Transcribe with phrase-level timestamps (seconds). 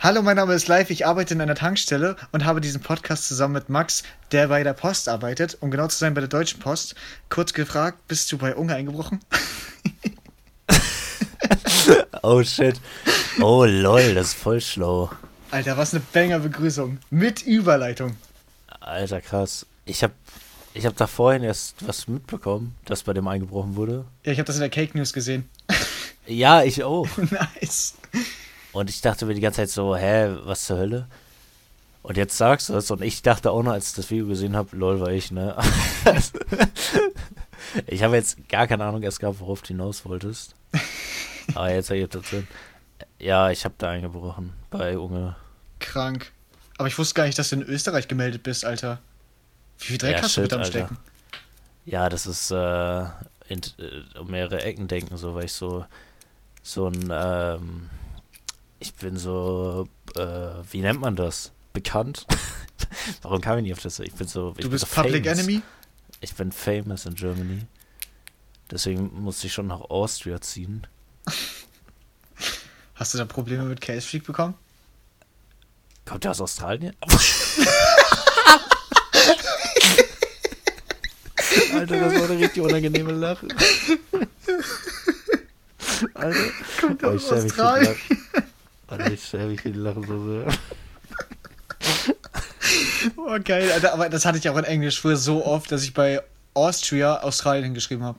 [0.00, 3.54] Hallo, mein Name ist Live, ich arbeite in einer Tankstelle und habe diesen Podcast zusammen
[3.54, 6.94] mit Max, der bei der Post arbeitet, um genau zu sein bei der Deutschen Post.
[7.28, 9.18] Kurz gefragt, bist du bei Unge eingebrochen?
[12.22, 12.80] oh shit.
[13.40, 15.10] Oh lol, das ist voll schlau.
[15.50, 16.98] Alter, was eine Banger-Begrüßung.
[17.10, 18.16] Mit Überleitung.
[18.78, 19.66] Alter, krass.
[19.84, 20.12] Ich hab,
[20.74, 24.04] ich hab da vorhin erst was mitbekommen, dass bei dem eingebrochen wurde.
[24.24, 25.48] Ja, ich habe das in der Cake News gesehen.
[26.24, 27.08] Ja, ich auch.
[27.60, 27.94] nice.
[28.72, 31.06] Und ich dachte mir die ganze Zeit so, hä, was zur Hölle?
[32.02, 34.56] Und jetzt sagst du es und ich dachte auch noch, als ich das Video gesehen
[34.56, 35.56] habe, lol, war ich, ne?
[37.86, 40.54] ich habe jetzt gar keine Ahnung erst gehabt, worauf du hinaus wolltest.
[41.54, 42.46] Aber jetzt ergibt das Sinn.
[43.18, 45.36] Ja, ich habe da eingebrochen bei Unge.
[45.80, 46.32] Krank.
[46.78, 49.00] Aber ich wusste gar nicht, dass du in Österreich gemeldet bist, Alter.
[49.78, 50.78] Wie viel Dreck Ja, hast du mit shit, am Alter.
[50.78, 50.98] Stecken?
[51.84, 53.00] Ja, das ist äh,
[53.48, 55.84] in, äh, um mehrere Ecken denken, so, weil ich so
[56.62, 57.88] so ein ähm,
[58.80, 60.20] ich bin so äh,
[60.70, 61.52] wie nennt man das?
[61.72, 62.26] Bekannt?
[63.22, 63.98] Warum kam ich nicht auf das?
[64.00, 65.38] Ich bin so ich Du bin bist so Public famous.
[65.40, 65.62] Enemy?
[66.20, 67.66] Ich bin famous in Germany.
[68.70, 70.86] Deswegen musste ich schon nach Austria ziehen.
[72.94, 74.54] Hast du da Probleme mit Case Freak bekommen?
[76.04, 76.96] Kommt der aus Australien?
[81.72, 83.46] Alter, das war eine richtig unangenehme Lache.
[86.14, 86.38] Alter.
[86.80, 87.50] Kommt Oh, ich stell
[88.88, 90.46] Alter, ich stell mich für die Lache so sehr.
[93.16, 93.94] Oh, geil, Alter.
[93.94, 96.20] Aber das hatte ich auch in Englisch früher so oft, dass ich bei
[96.54, 98.18] Austria Australien geschrieben habe.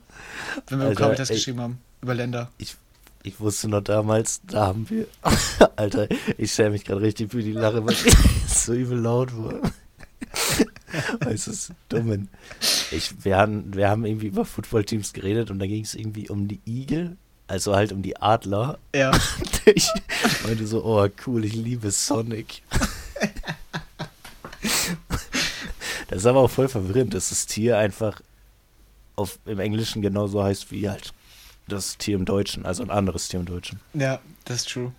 [0.67, 1.37] Wenn wir Alter, Vokabeltest ey.
[1.37, 1.81] geschrieben haben.
[2.01, 2.49] Über Länder.
[2.57, 2.75] Ich,
[3.23, 5.07] ich wusste noch damals, da haben wir.
[5.75, 9.59] Alter, ich stell mich gerade richtig für die Lache, weil es so übel laut war.
[11.19, 12.29] Weil es ist dumm.
[12.91, 16.47] Ich, wir, haben, wir haben irgendwie über Footballteams geredet und da ging es irgendwie um
[16.47, 17.17] die Igel,
[17.49, 18.77] also halt um die Adler.
[18.95, 19.11] Ja.
[19.75, 19.87] Ich
[20.43, 22.63] meinte so, oh cool, ich liebe Sonic.
[26.07, 28.19] Das ist aber auch voll verwirrend, dass das Tier einfach
[29.15, 31.13] auf, im Englischen genauso heißt wie halt
[31.67, 33.79] das Tier im Deutschen, also ein anderes Tier im Deutschen.
[33.93, 34.91] Ja, das ist true.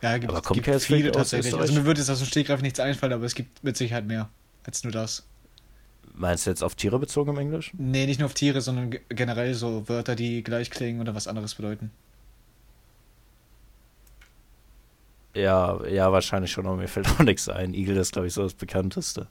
[0.00, 1.54] Ja, gibt, Aber kommt gibt viele tatsächlich.
[1.54, 4.30] Also mir würde jetzt aus dem Stegreif nichts einfallen, aber es gibt mit Sicherheit mehr
[4.64, 5.24] als nur das.
[6.14, 7.76] Meinst du jetzt auf Tiere bezogen im Englischen?
[7.90, 11.28] Nee, nicht nur auf Tiere, sondern ge- generell so Wörter, die gleich klingen oder was
[11.28, 11.90] anderes bedeuten.
[15.34, 17.74] Ja, ja, wahrscheinlich schon, aber mir fällt auch nichts ein.
[17.74, 19.28] Igel ist, glaube ich, so das bekannteste.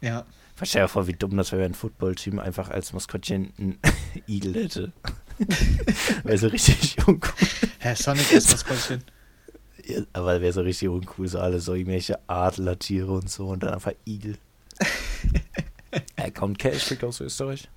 [0.00, 0.24] Ja.
[0.62, 3.78] Stell dir vor, wie dumm das wäre, wenn ein Footballteam einfach als Maskottchen einen
[4.26, 4.92] Igel hätte.
[6.24, 7.32] wäre so richtig uncool.
[7.78, 9.04] Hä, Sonic ist das Goldchen.
[9.84, 13.74] Ja, aber wäre so richtig uncool, so alle so irgendwelche Adlertiere und so und dann
[13.74, 14.36] einfach Igel.
[16.16, 17.68] er kommt Cashback aus Österreich?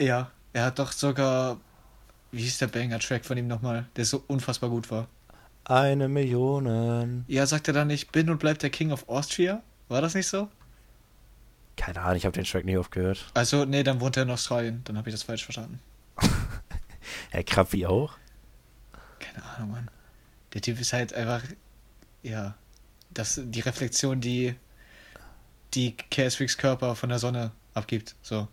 [0.00, 1.58] Ja, er hat doch sogar.
[2.32, 5.08] Wie hieß der Banger-Track von ihm nochmal, der so unfassbar gut war?
[5.64, 7.24] Eine Million.
[7.26, 9.62] Ja, sagt er dann nicht, bin und bleib der King of Austria?
[9.88, 10.48] War das nicht so?
[11.76, 13.30] Keine Ahnung, ich habe den Track nie oft gehört.
[13.34, 14.82] Also, nee, dann wohnt er in Australien.
[14.84, 15.80] Dann habe ich das falsch verstanden.
[17.30, 18.16] Herr Krabbi auch?
[19.18, 19.90] Keine Ahnung, Mann.
[20.52, 21.42] Der Typ ist halt einfach.
[22.22, 22.54] Ja.
[23.10, 24.54] Das, die Reflexion, die.
[25.74, 28.14] Die Freaks Körper von der Sonne abgibt.
[28.22, 28.48] So.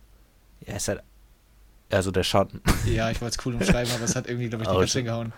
[0.66, 1.02] Ja, ist halt.
[1.90, 2.62] Also der Schatten.
[2.86, 5.00] Ja, ich wollte es cool umschreiben, aber es hat irgendwie, glaube ich, nicht ganz shit.
[5.00, 5.34] hingehauen.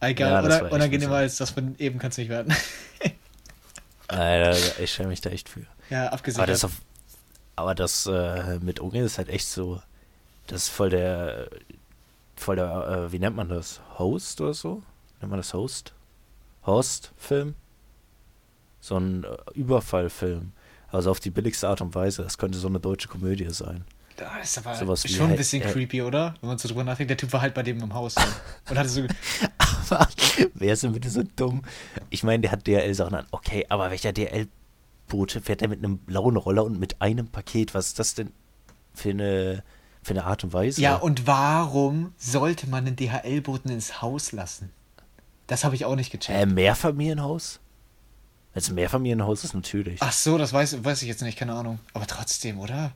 [0.00, 2.54] Egal, Ja, oder, unangenehmer als das von eben kann es nicht werden.
[4.08, 5.62] Alter, ich stelle mich da echt für.
[5.90, 6.48] ja, Aber abgesichert.
[6.48, 6.72] das, auf,
[7.56, 9.80] aber das äh, mit Unge ist halt echt so.
[10.46, 11.48] Das ist voll der.
[12.36, 13.06] Voll der.
[13.08, 13.80] Äh, wie nennt man das?
[13.98, 14.82] Host oder so?
[15.20, 15.92] Nennt man das Host?
[16.66, 17.54] Host-Film?
[18.80, 20.52] So ein äh, Überfallfilm.
[20.90, 22.22] Also auf die billigste Art und Weise.
[22.22, 23.84] Das könnte so eine deutsche Komödie sein.
[24.16, 26.34] Das ist aber sowas wie schon ein halt- bisschen äh, creepy, oder?
[26.40, 27.10] Wenn man so drüber nachdenkt.
[27.10, 28.14] Der Typ war halt bei dem im Haus.
[28.14, 28.20] So.
[28.70, 29.02] Und hatte so.
[29.90, 30.08] Aber
[30.54, 31.62] wer ist denn bitte so dumm?
[32.10, 33.26] Ich meine, der hat DHL-Sachen an.
[33.30, 37.74] Okay, aber welcher DHL-Bote fährt der mit einem blauen Roller und mit einem Paket?
[37.74, 38.32] Was ist das denn
[38.94, 39.62] für eine,
[40.02, 40.80] für eine Art und Weise?
[40.80, 44.70] Ja, und warum sollte man den DHL-Boten ins Haus lassen?
[45.46, 46.36] Das habe ich auch nicht gecheckt.
[46.36, 47.60] Äh, Mehrfamilienhaus?
[48.56, 50.00] Ein Mehrfamilienhaus ist, natürlich.
[50.02, 51.78] Ach so, das weiß, weiß ich jetzt nicht, keine Ahnung.
[51.92, 52.92] Aber trotzdem, oder?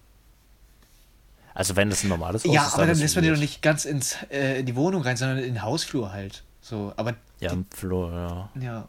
[1.53, 3.41] Also wenn das ein normales Haus ja, ist, aber dann ist lässt man den doch
[3.41, 6.45] nicht ganz ins, äh, in die Wohnung rein, sondern in den Hausflur halt.
[6.63, 8.63] So, aber Ja, im Flur, ja.
[8.63, 8.89] ja.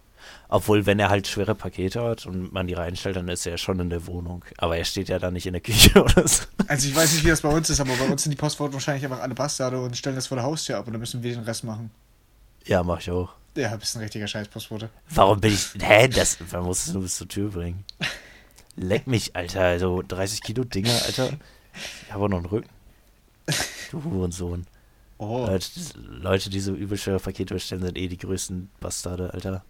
[0.50, 3.58] Obwohl, wenn er halt schwere Pakete hat und man die reinstellt, dann ist er ja
[3.58, 4.46] schon in der Wohnung.
[4.58, 6.44] Aber er steht ja da nicht in der Küche oder so.
[6.68, 8.74] Also ich weiß nicht, wie das bei uns ist, aber bei uns sind die Postboten
[8.74, 11.34] wahrscheinlich einfach alle Bastarde und stellen das vor der Haustür ab und dann müssen wir
[11.34, 11.90] den Rest machen.
[12.66, 13.34] Ja, mach ich auch.
[13.56, 14.90] Ja, bist ein richtiger Scheiß-Postbote.
[15.10, 15.70] Warum bin ich.
[15.82, 16.38] Hä, das.
[16.52, 17.84] Man muss es nur bis zur Tür bringen.
[18.78, 19.62] Leck mich, Alter.
[19.62, 21.38] Also 30 Kilo Dinger, Alter.
[22.06, 22.70] Ich habe auch noch einen Rücken.
[23.92, 24.66] Du Hurensohn.
[25.18, 29.64] Oh, Leute, Leute, die so übel schwere Pakete bestellen, sind eh die größten Bastarde, Alter.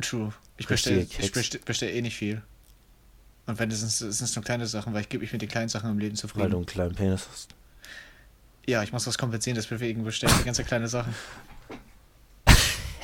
[0.00, 0.32] true.
[0.56, 2.42] Ich bestelle bestell, bestell eh nicht viel.
[3.46, 5.68] Und wenn es sind es nur kleine Sachen, weil ich gebe mich mit den kleinen
[5.68, 6.50] Sachen im Leben Weil zufrieden.
[6.50, 7.54] du einen kleinen Penis hast.
[8.66, 11.14] Ja, ich muss was kompensieren, deswegen bestelle ich ganz kleine Sachen.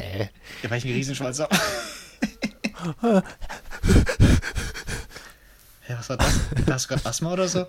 [0.00, 0.31] Hä?
[0.62, 1.55] Ja, weil ich einen Riesenschwanz habe.
[5.82, 6.41] Hä, was war das?
[6.70, 7.67] Hast du gerade Asthma oder so?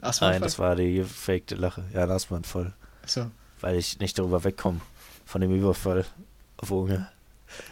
[0.00, 0.30] Asthma?
[0.30, 1.84] Nein, das war die gefakte Lache.
[1.94, 2.74] Ja, ein Asthmaanfall.
[3.06, 3.30] So.
[3.60, 4.80] Weil ich nicht darüber wegkomme.
[5.24, 6.04] Von dem Überfall
[6.58, 7.08] auf Unge.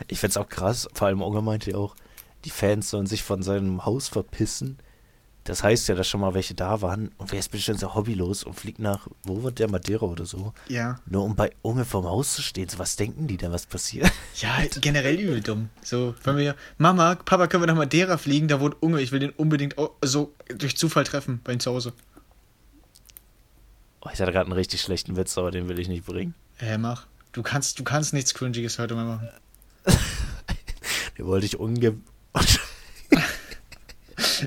[0.06, 0.88] Ich find's auch krass.
[0.94, 1.94] Vor allem Unge meinte ja auch,
[2.44, 4.78] die Fans sollen sich von seinem Haus verpissen.
[5.48, 7.10] Das heißt ja, dass schon mal welche da waren.
[7.16, 10.52] Und wer ist bestimmt so hobbylos und fliegt nach, wo wird der Madeira oder so?
[10.68, 11.00] Ja.
[11.06, 12.68] Nur um bei Unge vorm Haus zu stehen.
[12.68, 14.12] So, was denken die denn, was passiert?
[14.36, 15.70] Ja, generell übel dumm.
[15.82, 18.46] So, wenn wir, Mama, Papa, können wir nach Madeira fliegen?
[18.46, 21.94] Da wohnt Unge, ich will den unbedingt so durch Zufall treffen bei ihm zu Hause.
[24.02, 26.34] Oh, ich hatte gerade einen richtig schlechten Witz, aber den will ich nicht bringen.
[26.58, 27.06] Hä, mach.
[27.32, 29.28] Du kannst, du kannst nichts Cringiges heute mehr machen.
[31.16, 31.96] Den wollte ich unge...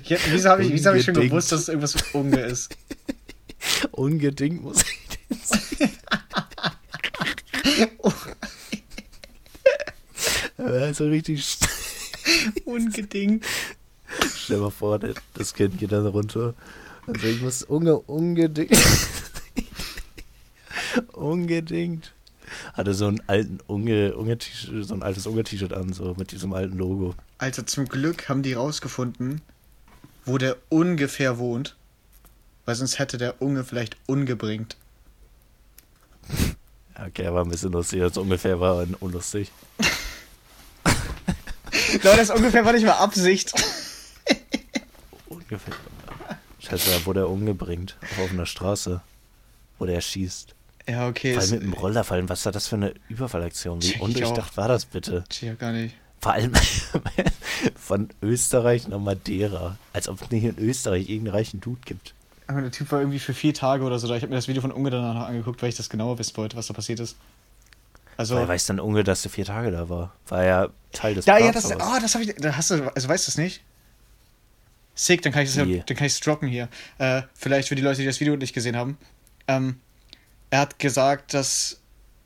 [0.05, 2.75] Ja, wieso habe ich, wieso hab ich schon gewusst, dass es irgendwas mit Unge ist?
[3.91, 5.91] Ungedingt muss ich den sagen.
[10.57, 11.57] Also richtig.
[12.65, 13.45] Ungedingt.
[14.35, 14.99] Stell mal vor,
[15.33, 16.53] das Kind geht dann runter.
[17.07, 18.77] Also ich muss unge, ungedingt.
[21.13, 22.13] ungedingt.
[22.73, 24.37] Hatte so einen alten Unge, Unge
[24.81, 27.15] so ein altes Unge-T-Shirt an, so mit diesem alten Logo.
[27.37, 29.41] Also zum Glück haben die rausgefunden,
[30.25, 31.75] wo der ungefähr wohnt.
[32.65, 34.77] Weil sonst hätte der Unge vielleicht ungebringt.
[36.97, 39.51] Ja, Okay, er war ein bisschen lustig, als ungefähr war unlustig.
[42.03, 43.53] Leute, das ungefähr war nicht mal Absicht.
[45.27, 45.73] Ungefähr.
[46.59, 47.97] Scheiße, da wurde er umgebringt.
[48.01, 49.01] Auf offener Straße.
[49.79, 50.53] Wo der schießt.
[50.87, 51.33] Ja, okay.
[51.33, 52.29] Vor allem Ist, mit dem Roller fallen.
[52.29, 53.81] Was war das für eine Überfallaktion?
[53.81, 55.23] Wie Check ich undurchdacht war das bitte?
[55.41, 55.95] ja gar nicht.
[56.21, 56.53] Vor allem
[57.75, 59.77] von Österreich nach Madeira.
[59.91, 62.13] Als ob es nicht in Österreich irgendeinen reichen Dude gibt.
[62.47, 64.15] Aber der Typ war irgendwie für vier Tage oder so da.
[64.15, 66.37] Ich habe mir das Video von Unge danach noch angeguckt, weil ich das genauer wissen
[66.37, 67.15] wollte, was da passiert ist.
[68.17, 68.35] Also.
[68.35, 70.13] Weil weiß dann Unge, dass er vier Tage da war.
[70.27, 73.07] War ja Teil des ja, ja, das, ah, das habe ich, da hast du, also
[73.07, 73.63] weißt du das nicht?
[74.93, 75.81] Sick, dann kann ich das, ja, Wie?
[75.85, 76.67] dann kann ich es droppen hier.
[76.97, 78.97] Äh, vielleicht für die Leute, die das Video nicht gesehen haben.
[79.47, 79.79] Ähm,
[80.49, 81.79] er hat gesagt, dass,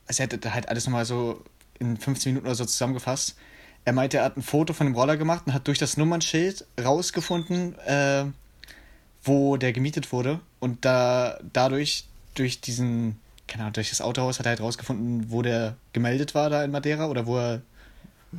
[0.07, 1.43] also er hat halt alles nochmal so
[1.79, 3.35] in 15 Minuten oder so zusammengefasst.
[3.85, 6.65] Er meinte, er hat ein Foto von dem Roller gemacht und hat durch das Nummernschild
[6.83, 8.25] rausgefunden, äh,
[9.23, 10.39] wo der gemietet wurde.
[10.59, 15.41] Und da dadurch, durch diesen, keine Ahnung, durch das Autohaus hat er halt rausgefunden, wo
[15.43, 17.61] der gemeldet war da in Madeira oder wo er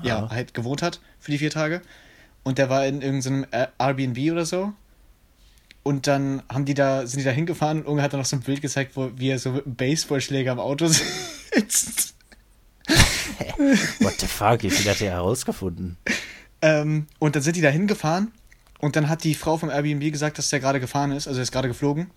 [0.02, 0.30] ja, Ja.
[0.30, 1.80] halt gewohnt hat für die vier Tage.
[2.42, 4.72] Und der war in irgendeinem Ä- Airbnb oder so.
[5.84, 8.34] Und dann haben die da, sind die da hingefahren und Unge hat dann noch so
[8.36, 10.86] ein Bild gezeigt, wo wie er so mit einem Baseballschläger am Auto
[11.54, 12.15] sitzt.
[14.00, 15.96] What the fuck, wie viel hat er herausgefunden?
[16.62, 18.32] Ähm, und dann sind die da hingefahren
[18.78, 21.42] und dann hat die Frau vom Airbnb gesagt, dass der gerade gefahren ist, also er
[21.44, 22.10] ist gerade geflogen.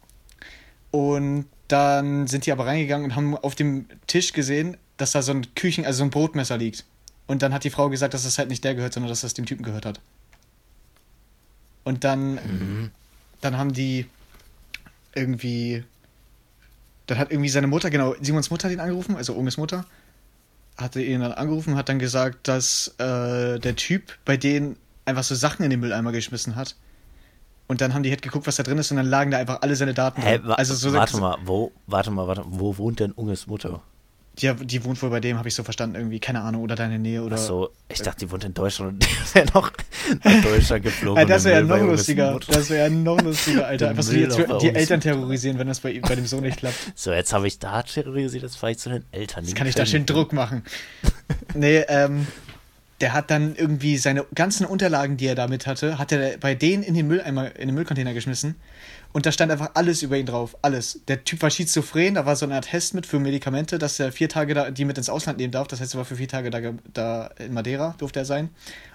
[0.92, 5.31] Und dann sind die aber reingegangen und haben auf dem Tisch gesehen, dass da so
[5.31, 6.86] ein Küchen, also so ein Brotmesser liegt.
[7.27, 9.36] Und dann hat die Frau gesagt, dass das halt nicht der gehört, sondern dass das
[9.36, 10.00] dem Typen gehört hat.
[11.83, 12.92] Und dann, Mhm.
[13.42, 14.07] dann haben die
[15.13, 15.83] irgendwie,
[17.07, 19.86] dann hat irgendwie seine Mutter, genau, Simons Mutter hat ihn angerufen, also Unges Mutter,
[20.80, 25.36] hatte ihn dann angerufen, hat dann gesagt, dass äh, der Typ bei denen einfach so
[25.36, 26.76] Sachen in den Mülleimer geschmissen hat.
[27.68, 29.62] Und dann haben die halt geguckt, was da drin ist, und dann lagen da einfach
[29.62, 33.00] alle seine Daten Hä, Also so warte mal, wo, warte mal, warte mal, wo wohnt
[33.00, 33.81] denn Unges Mutter?
[34.42, 36.98] Die, die wohnt wohl bei dem, habe ich so verstanden, irgendwie, keine Ahnung, oder deine
[36.98, 37.36] Nähe oder.
[37.36, 39.72] Ach so, ich dachte, die wohnt in Deutschland und die wäre noch
[40.24, 41.19] nach Deutschland geflogen.
[41.22, 42.40] Ja, das wäre ja noch lustiger.
[42.48, 43.90] Das wäre ja noch lustiger, Alter.
[43.90, 44.64] Einfach so die uns.
[44.64, 46.78] Eltern terrorisieren, wenn das bei, bei dem Sohn nicht klappt.
[46.96, 49.44] So, jetzt habe ich da terrorisiert, jetzt fahre ich zu den Eltern.
[49.44, 50.64] Jetzt kann ich da schön Druck machen.
[51.54, 52.28] Nee, ähm,
[53.02, 56.84] der hat dann irgendwie seine ganzen Unterlagen, die er damit hatte, hat er bei denen
[56.84, 58.56] in den Mülleimer, in den Müllcontainer geschmissen.
[59.12, 60.56] Und da stand einfach alles über ihn drauf.
[60.62, 61.02] Alles.
[61.08, 64.12] Der Typ war schizophren, da war so eine Art Test mit für Medikamente, dass er
[64.12, 65.68] vier Tage da, die mit ins Ausland nehmen darf.
[65.68, 66.60] Das heißt, er war für vier Tage da,
[66.94, 68.50] da in Madeira, durfte er sein.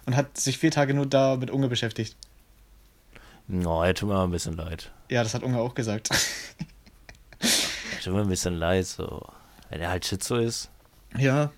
[0.07, 2.17] Und hat sich vier Tage nur da mit Unge beschäftigt.
[3.49, 4.93] No, er tut mir ein bisschen leid.
[5.11, 6.11] Ja, das hat Unge auch gesagt.
[8.03, 9.27] Tut mir ein bisschen leid, so.
[9.71, 10.71] Wenn er halt Schizo ist,
[11.17, 11.51] ja,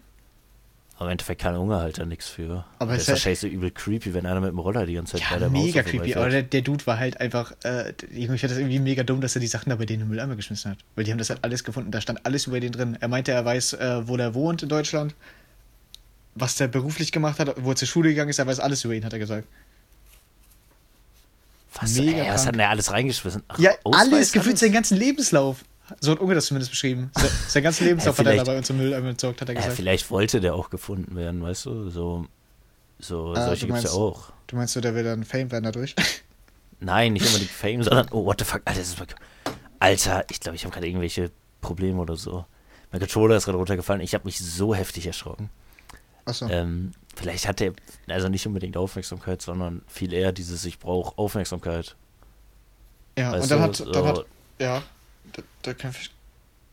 [0.97, 2.65] aber im Endeffekt kann Unge halt da nichts für.
[2.79, 5.29] Aber das ist wahrscheinlich so übel creepy, wenn einer mit dem Roller die ganze Zeit
[5.29, 6.15] bei Ja, der Maus mega creepy.
[6.15, 9.37] Aber der, der Dude war halt einfach, äh, ich finde das irgendwie mega dumm, dass
[9.37, 10.79] er die Sachen da bei denen im Mülleimer geschmissen hat.
[10.95, 11.91] Weil die haben das halt alles gefunden.
[11.91, 12.97] Da stand alles über den drin.
[12.99, 15.15] Er meinte, er weiß, äh, wo der wohnt in Deutschland,
[16.35, 18.38] was der beruflich gemacht hat, wo er zur Schule gegangen ist.
[18.38, 19.47] Er weiß alles über ihn, hat er gesagt.
[21.79, 23.43] Was, mega ey, was hat denn der alles reingeschmissen?
[23.49, 25.62] Ach, Ja, Ausweis, alles, gefühlt seinen ganzen Lebenslauf.
[26.00, 27.11] So hat Unge das zumindest beschrieben.
[27.16, 29.55] Se- Sein ganzen Lebenslauf hat er vielleicht- da bei uns im Mülleimer entsorgt, hat er
[29.55, 29.76] Ja, gesagt.
[29.76, 31.90] vielleicht wollte der auch gefunden werden, weißt du?
[31.90, 32.26] So,
[32.99, 34.33] So, Ah, solche du gibt's ja auch.
[34.47, 35.95] Du meinst so, der will dann Fame werden dadurch?
[36.81, 39.07] Nein, nicht unbedingt Fame, sondern, oh, what the fuck, Alter, das ist mal,
[39.81, 42.45] Alter, ich glaube, ich habe gerade irgendwelche Probleme oder so.
[42.93, 45.50] Mein Controller ist gerade runtergefallen, ich habe mich so heftig erschrocken.
[46.25, 46.49] Achso.
[46.49, 47.73] Ähm, vielleicht hat er,
[48.09, 51.95] also nicht unbedingt Aufmerksamkeit, sondern viel eher dieses, ich brauche Aufmerksamkeit.
[53.19, 54.26] ja, weißt und dann du, hat, dann so- hat,
[54.59, 54.83] ja,
[55.33, 55.95] da, da kann,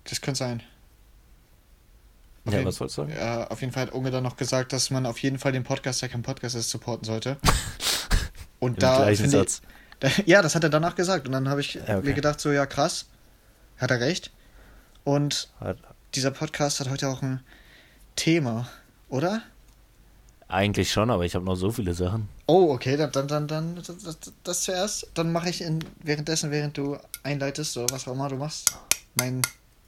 [0.06, 0.60] das könnte sein.
[2.46, 2.66] Ja, Okay.
[2.66, 3.14] was wolltest du sagen?
[3.18, 5.64] Ja, auf jeden Fall hat Unge dann noch gesagt, dass man auf jeden Fall den
[5.64, 7.38] Podcast, der kein Podcast ist, supporten sollte.
[8.60, 9.62] Und Im da gleichen ich, Satz.
[10.00, 11.26] da, ja, das hat er danach gesagt.
[11.26, 12.02] Und dann habe ich Ja, okay.
[12.08, 13.06] mir gedacht, so, ja, krass.
[13.78, 14.32] Hat er recht.
[15.06, 15.78] Und Hat,
[16.16, 17.42] dieser Podcast hat heute auch ein
[18.18, 18.70] Thema,
[19.10, 19.42] oder?
[20.54, 22.30] Eigentlich schon, aber ich habe noch so viele Sachen.
[22.46, 25.08] Oh, okay, dann, dann, dann, dann das, das, zuerst.
[25.14, 28.78] Dann mache ich in, währenddessen, während du einleitest oder was auch immer du machst,
[29.16, 29.42] mein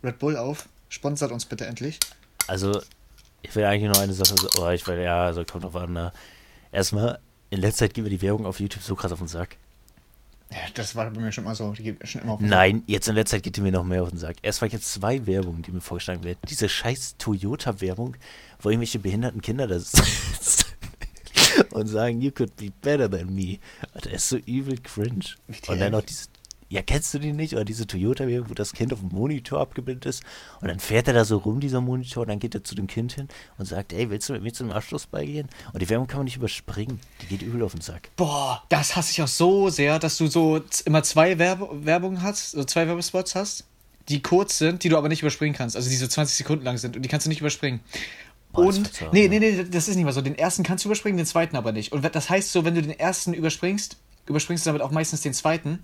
[0.03, 0.67] Red Bull auf.
[0.89, 1.99] Sponsert uns bitte endlich.
[2.47, 2.81] Also,
[3.41, 6.11] ich will eigentlich nur eine Sache, oh, ich will, ja, also kommt drauf an, ne?
[6.71, 7.19] Erstmal,
[7.49, 9.57] in letzter Zeit geht mir die Werbung auf YouTube so krass auf den Sack.
[10.51, 11.71] Ja, das war bei mir schon mal so.
[11.71, 13.83] Die geht schon immer auf den Nein, jetzt in letzter Zeit geht die mir noch
[13.83, 14.37] mehr auf den Sack.
[14.41, 16.39] Erst war jetzt zwei Werbungen, die mir vorgeschlagen werden.
[16.47, 18.15] Diese scheiß Toyota-Werbung,
[18.59, 20.65] wo irgendwelche behinderten Kinder da sitzen
[21.71, 23.57] und sagen, you could be better than me.
[23.93, 25.25] Das ist so übel cringe.
[25.67, 26.27] Und dann noch diese,
[26.69, 27.53] ja, kennst du die nicht?
[27.53, 30.23] Oder diese Toyota-Werbung, wo das Kind auf dem Monitor abgebildet ist
[30.61, 32.87] und dann fährt er da so rum, dieser Monitor, und dann geht er zu dem
[32.87, 35.47] Kind hin und sagt, ey, willst du mit mir zum Abschlussball gehen?
[35.73, 36.99] Und die Werbung kann man nicht überspringen.
[37.21, 38.09] Die geht übel auf den Sack.
[38.15, 42.51] Boah, das hasse ich auch so sehr, dass du so immer zwei Werbe Werbungen hast,
[42.51, 43.65] so zwei Werbespots hast,
[44.09, 45.75] die kurz sind, die du aber nicht überspringen kannst.
[45.75, 47.79] Also die so 20 Sekunden lang sind und die kannst du nicht überspringen.
[48.55, 49.39] Boah, und, nee, ne?
[49.39, 50.21] nee, nee, das ist nicht mal so.
[50.21, 51.91] Den ersten kannst du überspringen, den zweiten aber nicht.
[51.91, 55.33] Und das heißt so, wenn du den ersten überspringst, überspringst du damit auch meistens den
[55.33, 55.83] zweiten.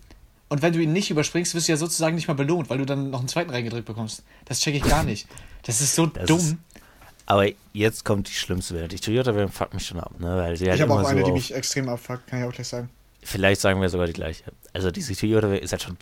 [0.51, 2.85] Und wenn du ihn nicht überspringst, wirst du ja sozusagen nicht mal belohnt, weil du
[2.85, 4.23] dann noch einen zweiten reingedrückt bekommst.
[4.45, 5.25] Das check ich gar nicht.
[5.63, 6.37] Das ist so Das dumm.
[6.39, 6.55] ist-
[7.25, 8.89] Aber jetzt kommt die schlimmste Werbung.
[8.89, 10.35] Die Toyota-Werbung fuckt mich schon ab, ne?
[10.35, 12.39] Weil sie halt ich habe immer auch eine, so die auf, mich extrem abfuckt, kann
[12.41, 12.89] ich auch gleich sagen.
[13.23, 14.43] Vielleicht sagen wir sogar die gleiche.
[14.73, 15.97] Also diese Toyota ist halt schon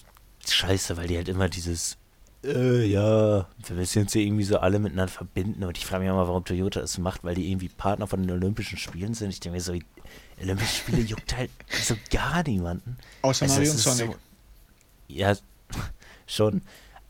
[0.47, 1.97] scheiße, weil die halt immer dieses
[2.43, 5.63] äh, ja, wir müssen uns hier irgendwie so alle miteinander verbinden.
[5.63, 8.31] Und ich frage mich immer, warum Toyota es macht, weil die irgendwie Partner von den
[8.31, 9.29] Olympischen Spielen sind.
[9.29, 9.83] Ich denke mir so, die
[10.41, 11.51] Olympischen Spiele juckt halt
[11.83, 12.97] so gar niemanden.
[13.21, 14.05] Außer Also, Mario und Sonic.
[14.13, 14.15] So,
[15.09, 15.35] ja,
[16.27, 16.61] schon.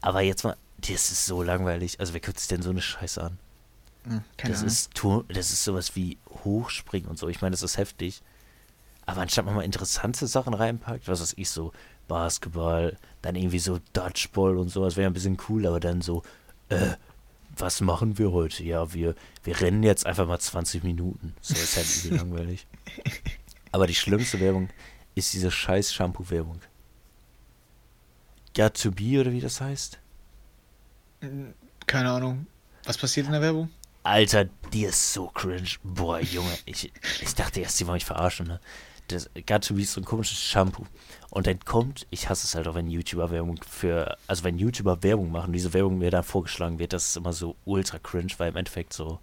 [0.01, 1.99] Aber jetzt mal, das ist so langweilig.
[1.99, 3.37] Also wer guckt sich denn so eine Scheiße an?
[4.05, 5.25] Hm, keine das Ahnung.
[5.27, 7.27] ist das ist sowas wie Hochspringen und so.
[7.27, 8.21] Ich meine, das ist heftig.
[9.05, 11.71] Aber anstatt man mal interessante Sachen reinpackt, was weiß ich, so
[12.07, 16.21] Basketball, dann irgendwie so Dodgeball und so, das wäre ein bisschen cool, aber dann so,
[16.69, 16.93] äh,
[17.57, 18.63] was machen wir heute?
[18.63, 21.33] Ja, wir, wir rennen jetzt einfach mal 20 Minuten.
[21.41, 22.67] So ist halt übel langweilig.
[23.71, 24.69] Aber die schlimmste Werbung
[25.15, 26.61] ist diese scheiß Shampoo-Werbung.
[28.91, 29.99] Be oder wie das heißt?
[31.87, 32.47] Keine Ahnung.
[32.83, 33.69] Was passiert in der Werbung?
[34.03, 35.69] Alter, die ist so cringe.
[35.83, 38.59] Boah, Junge, ich, ich dachte erst, die wollen mich verarschen, ne?
[39.07, 39.29] Das
[39.61, 40.85] to be so ein komisches Shampoo.
[41.31, 45.01] Und dann kommt, ich hasse es halt auch, wenn YouTuber Werbung für, also wenn YouTuber
[45.01, 48.49] Werbung machen, diese Werbung mir dann vorgeschlagen wird, das ist immer so ultra cringe, weil
[48.49, 49.19] im Endeffekt so,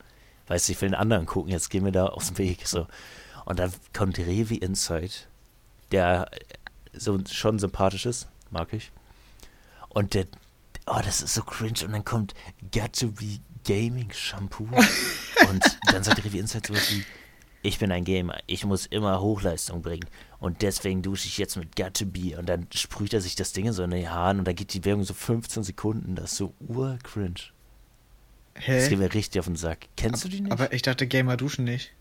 [0.48, 2.86] weißt du, ich will den anderen gucken, jetzt gehen wir da aus dem Weg, so.
[3.44, 5.28] Und dann kommt Revi Insight,
[5.92, 6.30] der
[6.92, 8.90] so schon sympathisch ist, mag ich.
[9.96, 10.26] Und der,
[10.84, 11.82] oh, das ist so cringe.
[11.86, 12.34] Und dann kommt
[12.70, 14.64] Got to be Gaming Shampoo.
[15.48, 17.02] und dann sagt Revi Insight sowas wie,
[17.62, 20.04] ich bin ein Gamer, ich muss immer Hochleistung bringen.
[20.38, 22.38] Und deswegen dusche ich jetzt mit Got to be.
[22.38, 24.74] Und dann sprüht er sich das Ding in so in die Haaren und dann geht
[24.74, 26.14] die Werbung so 15 Sekunden.
[26.14, 27.40] Das ist so ur-cringe.
[28.52, 28.96] Das geht Hä?
[28.96, 29.88] mir richtig auf den Sack.
[29.96, 30.52] Kennst du die nicht?
[30.52, 31.94] Aber ich dachte, Gamer duschen nicht.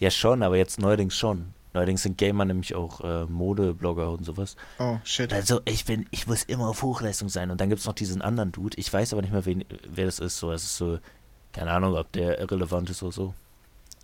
[0.00, 1.54] ja, schon, aber jetzt neuerdings schon.
[1.74, 4.56] Neuerdings sind Gamer nämlich auch äh, Modeblogger und sowas.
[4.78, 5.32] Oh, shit.
[5.32, 7.50] Also ich bin, ich muss immer auf Hochleistung sein.
[7.50, 8.76] Und dann gibt es noch diesen anderen Dude.
[8.78, 10.38] Ich weiß aber nicht mehr, wen, wer das ist.
[10.38, 10.98] So, es ist so,
[11.52, 13.34] keine Ahnung, ob der irrelevant ist oder so.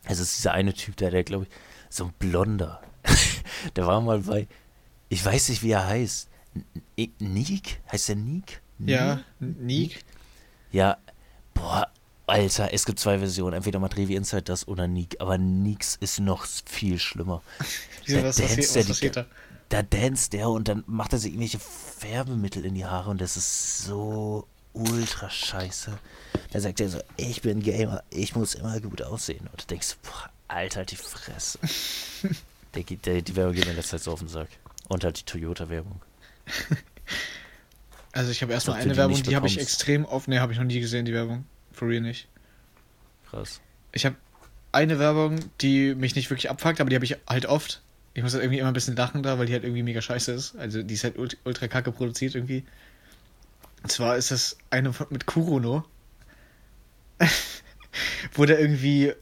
[0.04, 1.50] Es ist dieser eine Typ, der, der glaube ich,
[1.88, 2.82] so ein Blonder.
[3.76, 4.46] der war mal bei,
[5.08, 6.28] ich weiß nicht, wie er heißt.
[7.18, 7.80] Nick?
[7.90, 8.60] Heißt der Nick?
[8.78, 9.20] Ja?
[9.40, 10.04] Nick.
[10.70, 10.98] Ja,
[11.54, 11.88] boah,
[12.26, 13.54] Alter, es gibt zwei Versionen.
[13.54, 15.20] Entweder macht Revi Inside das oder Nick.
[15.20, 17.42] Aber Nix ist noch viel schlimmer.
[18.06, 19.26] Wieso, Da was, er ga- da?
[19.68, 23.78] Da der und dann macht er sich irgendwelche Färbemittel in die Haare und das ist
[23.84, 25.98] so ultra scheiße.
[26.52, 29.48] Da sagt er so, ich bin Gamer, ich muss immer gut aussehen.
[29.50, 31.58] Und du denkst, boah, Alter, die Fresse.
[32.74, 34.48] der, der, die Werbung geht mir in letzter Zeit so auf den Sack.
[34.88, 36.00] Und halt die Toyota-Werbung.
[38.12, 40.28] Also ich habe erstmal eine die Werbung, die habe ich extrem oft.
[40.28, 41.44] Ne, habe ich noch nie gesehen, die Werbung.
[41.74, 42.28] For real nicht.
[43.28, 43.60] Krass.
[43.92, 44.16] Ich habe
[44.72, 47.82] eine Werbung, die mich nicht wirklich abfuckt, aber die habe ich halt oft.
[48.14, 50.32] Ich muss halt irgendwie immer ein bisschen lachen da, weil die halt irgendwie mega scheiße
[50.32, 50.56] ist.
[50.56, 52.64] Also die ist halt ult- ultra kacke produziert irgendwie.
[53.82, 55.84] Und zwar ist das eine mit Kurono.
[58.34, 59.12] wo der irgendwie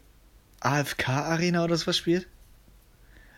[0.60, 2.26] AFK-Arena oder sowas spielt.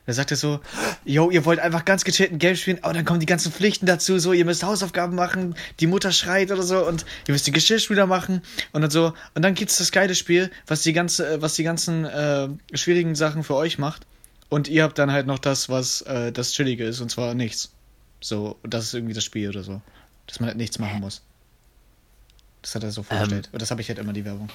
[0.06, 0.60] Da sagt er so,
[1.04, 3.86] yo, ihr wollt einfach ganz gechillt ein Game spielen, aber dann kommen die ganzen Pflichten
[3.86, 7.52] dazu, so, ihr müsst Hausaufgaben machen, die Mutter schreit oder so und ihr müsst die
[7.52, 8.42] Geschirrspüler machen
[8.72, 12.04] und dann so, und dann gibt's das geile Spiel, was die ganze, was die ganzen
[12.04, 14.06] äh, schwierigen Sachen für euch macht
[14.50, 17.72] und ihr habt dann halt noch das, was äh, das Chillige ist und zwar nichts.
[18.20, 19.80] So, das ist irgendwie das Spiel oder so.
[20.26, 21.22] Dass man halt nichts machen muss.
[22.62, 23.50] Das hat er so vorgestellt.
[23.52, 24.48] und das habe ich halt immer die Werbung.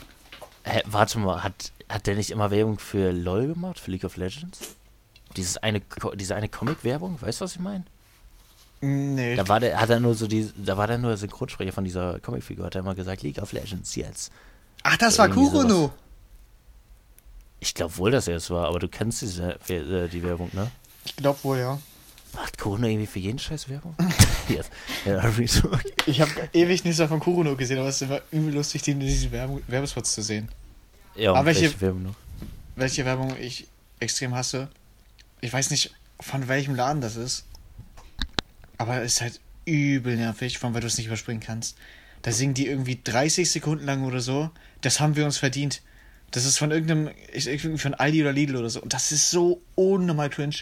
[0.63, 4.17] Hä, warte mal, hat, hat der nicht immer Werbung für LOL gemacht, für League of
[4.17, 4.59] Legends?
[5.37, 5.81] Dieses eine,
[6.15, 7.83] diese eine Comic-Werbung, weißt du, was ich meine?
[8.81, 9.35] Nee.
[9.35, 12.19] Da war der, hat er nur so die, da war der nur Synchronsprecher von dieser
[12.19, 14.31] Comicfigur, hat er immer gesagt, League of Legends jetzt.
[14.83, 15.91] Ach, das war irgendwie Kurono.
[17.59, 20.71] Ich glaube wohl, dass er es war, aber du kennst diese, äh, die Werbung, ne?
[21.05, 21.77] Ich glaube wohl, ja.
[22.33, 23.95] Macht Corona irgendwie für jeden Scheiß Werbung?
[24.47, 24.69] yes.
[25.03, 25.69] ja, so.
[26.05, 28.93] Ich habe ewig nichts mehr von Kurono gesehen, aber es ist immer übel lustig, die,
[28.93, 30.47] diese Werbung, Werbespots zu sehen.
[31.15, 32.15] Ja, und Aber welche- welche Werbung noch?
[32.75, 33.67] Welche Werbung ich
[33.99, 34.69] extrem hasse.
[35.41, 37.45] Ich weiß nicht, von welchem Laden das ist.
[38.77, 41.77] Aber es ist halt übel nervig, vor allem weil du es nicht überspringen kannst.
[42.21, 44.49] Da singen die irgendwie 30 Sekunden lang oder so.
[44.81, 45.81] Das haben wir uns verdient.
[46.31, 48.81] Das ist von irgendeinem, ich, irgendwie von Aldi oder Lidl oder so.
[48.81, 50.57] Und das ist so unnormal cringe.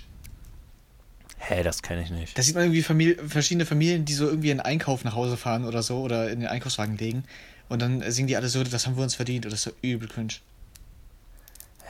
[1.39, 2.37] Hä, das kenne ich nicht.
[2.37, 5.65] Da sieht man irgendwie Familie, verschiedene Familien, die so irgendwie einen Einkauf nach Hause fahren
[5.65, 7.23] oder so oder in den Einkaufswagen legen.
[7.69, 9.45] Und dann singen die alle so, das haben wir uns verdient.
[9.45, 10.35] Und das ist so übel cringe.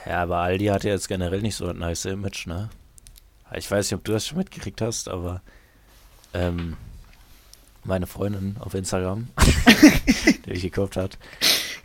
[0.08, 2.70] Ja, aber Aldi hat ja jetzt generell nicht so ein nice Image, ne?
[3.54, 5.42] Ich weiß nicht, ob du das schon mitgekriegt hast, aber
[6.32, 6.78] ähm,
[7.84, 9.28] meine Freundin auf Instagram,
[10.46, 11.18] die mich gekauft hat,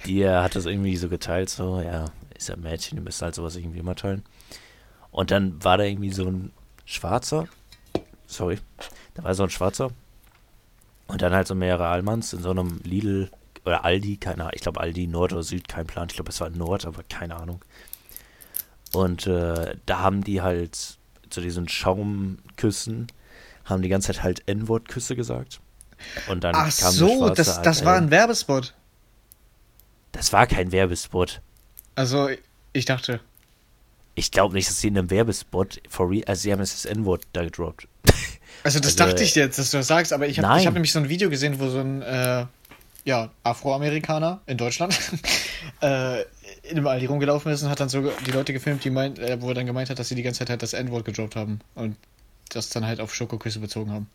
[0.05, 3.25] die äh, hat das irgendwie so geteilt, so, ja, ist ja ein Mädchen, die müssen
[3.25, 4.23] halt sowas irgendwie immer teilen.
[5.11, 6.53] Und dann war da irgendwie so ein
[6.85, 7.49] Schwarzer,
[8.25, 8.57] sorry,
[9.15, 9.91] da war so ein Schwarzer
[11.07, 13.29] und dann halt so mehrere Allmanns in so einem Lidl
[13.65, 16.39] oder Aldi, keine Ahnung, ich glaube Aldi, Nord oder Süd, kein Plan, ich glaube es
[16.39, 17.59] war Nord, aber keine Ahnung.
[18.93, 20.97] Und äh, da haben die halt
[21.29, 23.07] zu diesen Schaumküssen,
[23.65, 25.59] haben die ganze Zeit halt N-Wort-Küsse gesagt.
[26.27, 28.73] Und dann Ach kam so, Schwarze das, halt, das war ein Werbespot.
[30.11, 31.41] Das war kein Werbespot.
[31.95, 32.29] Also,
[32.71, 33.19] ich dachte.
[34.15, 36.85] Ich glaube nicht, dass sie in einem Werbespot for real, also sie haben jetzt das
[36.85, 37.87] N-Wort da gedroppt.
[38.65, 40.93] Also das Also, dachte ich jetzt, dass du das sagst, aber ich habe hab nämlich
[40.93, 42.45] so ein Video gesehen, wo so ein äh,
[43.03, 44.97] ja, Afroamerikaner in Deutschland
[45.81, 46.21] äh,
[46.63, 49.41] in einem Aldi rumgelaufen ist und hat dann so die Leute gefilmt, die meint, äh,
[49.41, 51.59] wo er dann gemeint hat, dass sie die ganze Zeit halt das N-Wort gedroppt haben
[51.75, 51.95] und
[52.49, 54.07] das dann halt auf Schokoküsse bezogen haben.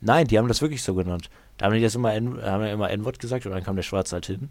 [0.00, 1.30] Nein, die haben das wirklich so genannt.
[1.58, 3.82] Da haben die das immer, N, haben ja immer N-Wort gesagt und dann kam der
[3.82, 4.50] Schwarze halt hin.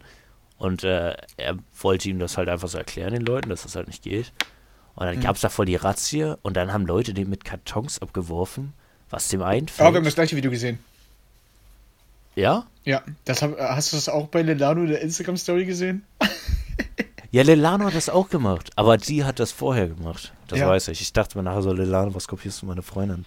[0.58, 3.88] Und äh, er wollte ihm das halt einfach so erklären, den Leuten, dass das halt
[3.88, 4.32] nicht geht.
[4.96, 5.24] Und dann Hm.
[5.24, 8.74] gab es da voll die Razzie und dann haben Leute den mit Kartons abgeworfen,
[9.10, 9.90] was dem Aber einfällt.
[9.92, 10.78] wir haben das gleiche Video gesehen.
[12.36, 12.68] ja?
[12.84, 16.04] Ja, das hab, hast du das auch bei Lelano in der Instagram-Story gesehen?
[17.32, 20.34] Ja, Lelano hat das auch gemacht, aber die hat das vorher gemacht.
[20.50, 20.68] Das Ja.
[20.68, 21.00] weiß ich.
[21.02, 23.26] Ich dachte mir nachher so, Lelano, was kopierst du meine Freundin?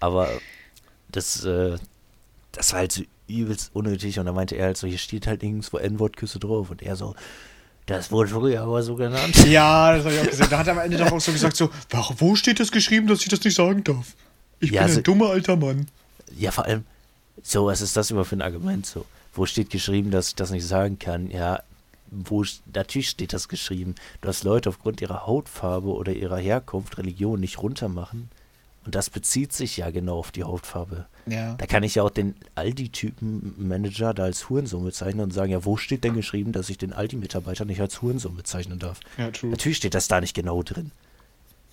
[0.00, 0.28] aber
[1.12, 1.76] das, äh,
[2.52, 5.42] das war halt so übelst unnötig und da meinte er halt so, hier steht halt
[5.42, 7.14] nirgendwo N-Wort-Küsse drauf und er so,
[7.86, 9.36] das wurde früher aber so genannt.
[9.46, 10.46] Ja, das habe ich auch gesehen.
[10.50, 13.06] Da hat er am Ende doch auch so gesagt, so, "Warum- wo steht das geschrieben,
[13.06, 14.14] dass ich das nicht sagen darf?
[14.58, 15.86] Ich Ja, bin so- ein dummer alter Mann.
[16.36, 16.84] Ja, vor allem,
[17.42, 18.84] so, was ist das immer für ein Argument?
[18.84, 21.30] So, wo steht geschrieben, dass ich das nicht sagen kann?
[21.30, 21.60] Ja,
[22.10, 23.94] wo, natürlich steht das geschrieben.
[24.20, 28.28] Du hast Leute aufgrund ihrer Hautfarbe oder ihrer Herkunft, Religion nicht runtermachen.
[28.84, 31.06] Und das bezieht sich ja genau auf die Hautfarbe.
[31.26, 31.54] Ja.
[31.56, 35.76] Da kann ich ja auch den Aldi-Typen-Manager da als Hurensohn bezeichnen und sagen, ja, wo
[35.76, 39.00] steht denn geschrieben, dass ich den Aldi-Mitarbeiter nicht als Hurensohn bezeichnen darf?
[39.18, 39.50] Ja, true.
[39.50, 40.92] Natürlich steht das da nicht genau drin.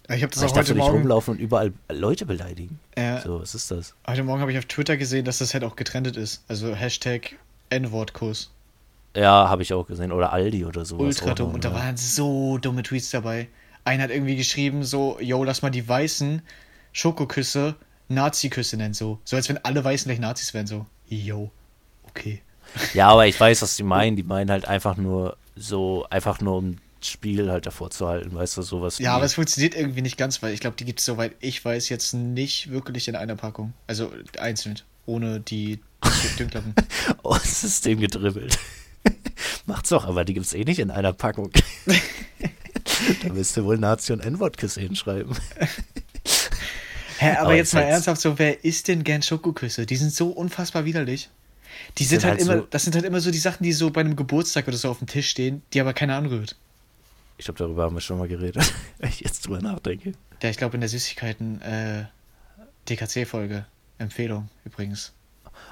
[0.10, 0.98] Ich habe das Aber ich auch darf heute doch nicht Morgen.
[0.98, 2.80] rumlaufen und überall Leute beleidigen.
[2.96, 3.93] Äh, So, was ist das?
[4.08, 6.43] Heute Morgen habe ich auf Twitter gesehen, dass das halt auch getrennt ist.
[6.48, 7.38] Also Hashtag
[7.69, 8.52] N-Wort-Kurs.
[9.15, 10.12] Ja, habe ich auch gesehen.
[10.12, 11.06] Oder Aldi oder sowas.
[11.21, 11.47] Ultra dumm.
[11.47, 13.47] noch, Und da waren so dumme Tweets dabei.
[13.86, 16.41] Einer hat irgendwie geschrieben, so, yo, lass mal die Weißen
[16.93, 17.76] Schokoküsse
[18.10, 19.19] Nazi-Küsse nennen, so.
[19.23, 20.86] So als wenn alle Weißen gleich Nazis wären, so.
[21.08, 21.52] Yo,
[22.08, 22.41] okay.
[22.93, 24.15] Ja, aber ich weiß, was die meinen.
[24.15, 28.34] Die meinen halt einfach nur so, einfach nur um das Spiel halt davor zu halten,
[28.34, 28.97] weißt du, sowas.
[28.99, 31.63] Ja, aber es funktioniert irgendwie nicht ganz, weil ich glaube, die gibt es, soweit ich
[31.63, 33.73] weiß, jetzt nicht wirklich in einer Packung.
[33.88, 35.80] Also einzeln, ohne die
[36.39, 36.73] Dünklappen.
[37.23, 38.58] Oh, System gedribbelt.
[39.66, 41.52] Macht's doch, aber die gibt's eh nicht in einer Packung.
[43.24, 45.36] da müsst ihr wohl Nazi und N-Wort-Küsse hinschreiben.
[47.20, 49.86] Hä, aber, Aber jetzt mal ernsthaft so, wer isst denn gern Schokoküsse?
[49.86, 51.30] Die sind so unfassbar widerlich.
[51.98, 53.72] Die sind, Sind halt, halt immer, so- das sind halt immer so die Sachen, die
[53.74, 56.56] so bei einem Geburtstag oder so auf dem Tisch stehen, die aber keiner anrührt.
[57.38, 60.13] Ich glaube, darüber haben wir schon mal geredet, wenn ich jetzt drüber nachdenke.
[60.42, 62.06] Ja, ich glaube in der Süßigkeiten äh,
[62.89, 63.66] DKC-Folge.
[64.00, 65.13] Empfehlung übrigens.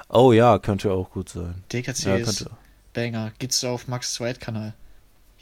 [0.09, 1.63] Oh ja, könnte auch gut sein.
[1.73, 2.45] DKC Ja, ist.
[2.93, 3.31] Banger.
[3.39, 4.73] Gibt's auf Max Zweit-Kanal.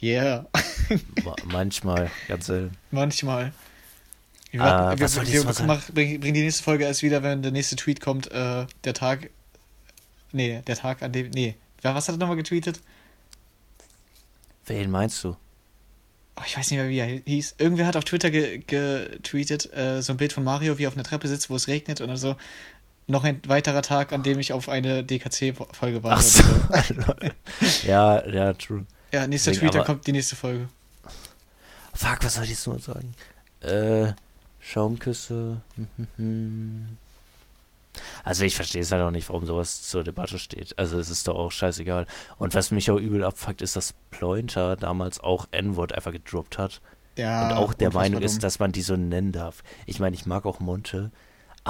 [0.02, 0.46] Yeah.
[1.24, 2.76] Ma- Manchmal, ganz selten.
[2.90, 3.52] Manchmal.
[4.50, 5.66] Wir, Ah, warten- wir, was wollte ich wir, jetzt mal sagen?
[5.68, 8.30] mach, bring, bring die nächste Folge erst wieder, wenn der nächste Tweet kommt.
[8.32, 9.30] Äh, der Tag.
[10.32, 11.30] Nee, der Tag an dem.
[11.30, 11.54] Nee.
[11.82, 12.80] Was hat er nochmal getweetet?
[14.66, 15.36] Wen meinst du?
[16.36, 17.56] Oh, ich weiß nicht mehr, wie er hieß.
[17.58, 20.94] Irgendwer hat auf Twitter ge getweetet, äh, so ein Bild von Mario, wie er auf
[20.94, 22.36] einer Treppe sitzt, wo es regnet und dann so.
[23.10, 26.22] Noch ein weiterer Tag, an dem ich auf eine DKC-Folge warte.
[26.22, 26.42] So.
[27.86, 28.86] ja, ja, true.
[29.12, 30.68] Ja, nächster Deswegen Tweet, dann kommt die nächste Folge.
[31.92, 33.14] Fuck, was soll ich jetzt nur sagen?
[33.60, 34.12] Äh,
[34.60, 35.60] Schaumküsse.
[38.22, 40.78] Also ich verstehe es halt auch nicht, warum sowas zur Debatte steht.
[40.78, 42.06] Also es ist doch auch scheißegal.
[42.38, 46.80] Und was mich auch übel abfuckt, ist, dass Plointer damals auch N-Wort einfach gedroppt hat.
[47.18, 49.64] Ja, und auch der Meinung ist, dass man die so nennen darf.
[49.86, 51.10] Ich meine, ich mag auch Monte,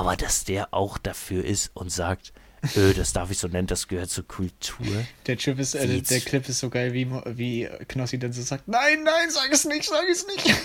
[0.01, 2.33] aber dass der auch dafür ist und sagt,
[2.75, 4.87] öh, das darf ich so nennen, das gehört zur Kultur.
[5.27, 8.67] Der Clip ist, äh, der Clip ist so geil, wie, wie Knossi dann so sagt:
[8.67, 10.55] Nein, nein, sag es nicht, sag es nicht.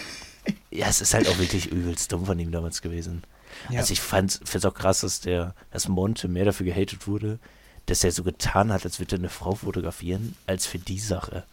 [0.69, 3.23] Ja, es ist halt auch wirklich übelst dumm von ihm damals gewesen.
[3.69, 3.79] Ja.
[3.79, 7.39] Also ich fand es auch krass, dass der, dass Monte mehr dafür gehatet wurde,
[7.87, 11.45] dass er so getan hat, als würde er eine Frau fotografieren, als für die Sache.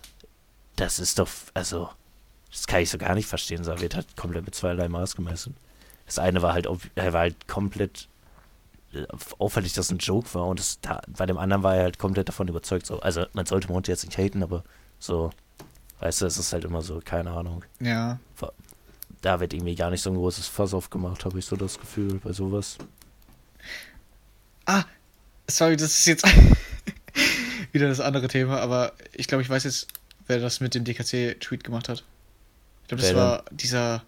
[0.76, 1.88] Das ist doch, also,
[2.50, 3.64] das kann ich so gar nicht verstehen.
[3.64, 5.56] Er wird halt komplett mit zweierlei Maß gemessen.
[6.06, 8.08] Das eine war halt, er war halt komplett
[8.92, 9.06] äh,
[9.38, 11.98] auffällig, dass es ein Joke war und das, da, bei dem anderen war er halt
[11.98, 12.86] komplett davon überzeugt.
[12.86, 13.00] So.
[13.00, 14.64] Also man sollte Monte jetzt nicht haten, aber
[14.98, 15.30] so,
[16.00, 18.18] weißt du, es ist halt immer so, keine Ahnung Ja.
[19.22, 22.20] da wird irgendwie gar nicht so ein großes Fass aufgemacht, habe ich so das Gefühl
[22.22, 22.78] bei sowas.
[24.66, 24.84] Ah,
[25.48, 26.24] sorry, das ist jetzt
[27.72, 29.88] wieder das andere Thema, aber ich glaube, ich weiß jetzt,
[30.26, 32.04] wer das mit dem DKC-Tweet gemacht hat.
[32.82, 34.02] Ich glaube, das Wer war dieser.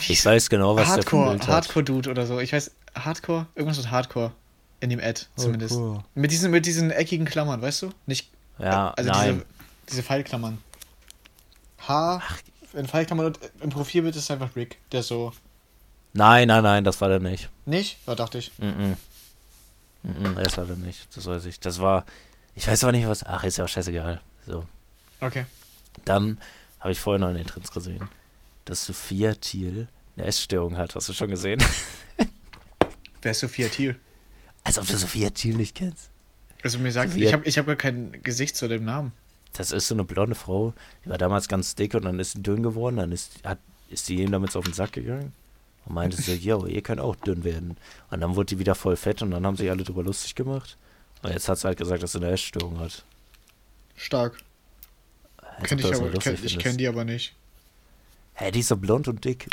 [0.00, 1.48] Wie Ich weiß genau, was der für ein Hardcore, Bild hat.
[1.54, 2.40] Hardcore-Dude oder so.
[2.40, 3.46] Ich weiß, Hardcore?
[3.54, 4.32] Irgendwas mit Hardcore.
[4.80, 5.74] In dem Ad Oh, zumindest.
[5.74, 6.02] cool.
[6.14, 7.90] Mit, diesen, mit diesen eckigen Klammern, weißt du?
[8.06, 8.30] Nicht.
[8.58, 9.34] Ja, also nein.
[9.34, 9.46] diese,
[9.90, 10.58] diese Pfeilklammern.
[11.86, 12.22] H.
[12.74, 15.32] In Pfeilklammern und im Profilbild ist einfach Rick, der so.
[16.12, 17.48] Nein, nein, nein, das war der nicht.
[17.66, 17.98] Nicht?
[18.06, 18.52] Ja, dachte ich.
[18.58, 18.96] Mhm.
[20.02, 21.06] Mhm, das war der nicht.
[21.16, 21.60] Das weiß ich.
[21.60, 22.04] Das war.
[22.54, 23.24] Ich weiß aber nicht, was.
[23.24, 24.20] Ach, ist ja auch scheißegal.
[24.46, 24.64] So.
[25.20, 25.46] Okay.
[26.04, 26.38] Dann
[26.80, 28.08] habe ich vorhin noch in den Trends gesehen,
[28.68, 30.94] dass Sophia Thiel eine Essstörung hat.
[30.94, 31.62] Hast du schon gesehen?
[33.22, 33.96] Wer ist Sophia Thiel?
[34.64, 36.10] Als ob du Sophia Thiel nicht kennst.
[36.62, 39.12] Also mir sagt, Sophia- ich habe ich hab gar kein Gesicht zu dem Namen.
[39.54, 42.42] Das ist so eine blonde Frau, die war damals ganz dick und dann ist sie
[42.42, 45.32] dünn geworden, dann ist, hat, ist sie ihm damit auf den Sack gegangen
[45.86, 47.76] und meinte so, yo, ihr könnt auch dünn werden.
[48.10, 50.76] Und dann wurde die wieder voll fett und dann haben sich alle drüber lustig gemacht.
[51.22, 53.04] Und jetzt hat sie halt gesagt, dass sie eine Essstörung hat.
[53.96, 54.38] Stark.
[55.38, 57.34] Als Kenn ich aber, kenn, ich kenne die aber nicht.
[58.38, 59.48] Hä, die ist so blond und dick.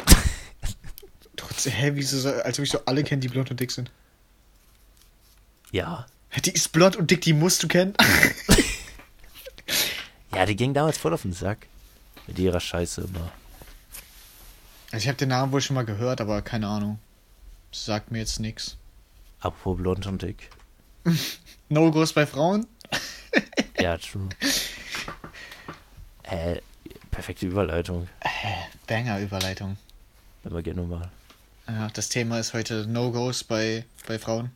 [1.36, 3.91] Trotzdem, hä, wieso so, als ob ich so alle kenne, die blond und dick sind.
[5.71, 6.06] Ja.
[6.30, 7.93] Hä, Die ist blond und dick, die musst du kennen.
[10.34, 11.65] Ja, die ging damals voll auf den Sack.
[12.28, 13.32] Mit ihrer Scheiße immer.
[14.91, 17.00] Also ich habe den Namen wohl schon mal gehört, aber keine Ahnung.
[17.71, 18.76] Sagt mir jetzt nichts.
[19.39, 20.50] Apropos blond und dick.
[21.69, 22.67] No-Gos bei Frauen?
[23.80, 24.28] Ja, true.
[26.24, 26.62] Hä,
[27.15, 28.10] perfekte Überleitung.
[28.88, 29.78] Banger-Überleitung.
[30.43, 31.10] Wenn wir gerne mal.
[31.67, 34.51] Ja, das Thema ist heute No-Gos bei, bei Frauen.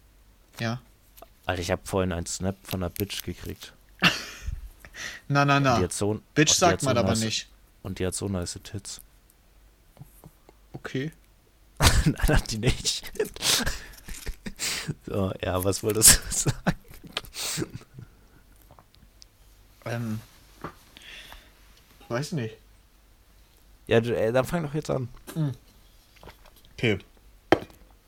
[0.60, 0.82] Ja.
[1.46, 3.74] Alter, ich habe vorhin einen Snap von einer Bitch gekriegt.
[5.30, 5.90] Na, na, na.
[5.90, 7.48] so, Bitch sagt hat so man aber nice- nicht.
[7.82, 9.00] Und die hat so nice Tits.
[10.74, 11.12] Okay.
[11.80, 13.10] Nein, hat die nicht.
[15.06, 16.76] so, ja, was wolltest du sagen?
[19.86, 20.20] Ähm.
[22.10, 22.58] Weiß nicht.
[23.88, 25.08] Ja, ey, dann fang doch jetzt an.
[26.74, 27.00] Okay.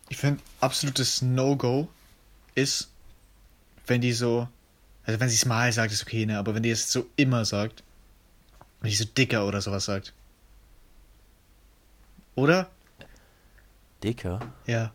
[0.10, 1.88] Ich finde, absolutes No-Go
[2.54, 2.90] ist,
[3.88, 4.48] wenn die so.
[5.06, 6.38] Also, wenn sie es mal sagt, ist okay, ne?
[6.38, 7.84] Aber wenn die es so immer sagt.
[8.82, 10.14] Wenn die so dicker oder sowas sagt.
[12.36, 12.70] Oder?
[14.04, 14.40] Dicker?
[14.66, 14.92] Ja.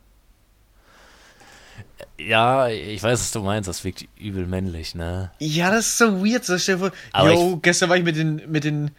[2.18, 3.68] Ja, ich weiß, was du meinst.
[3.68, 5.30] Das wirkt übel männlich, ne?
[5.38, 6.44] Ja, das ist so weird.
[6.44, 8.90] So, stell dir vor, Aber yo, gestern war ich mit den, mit den,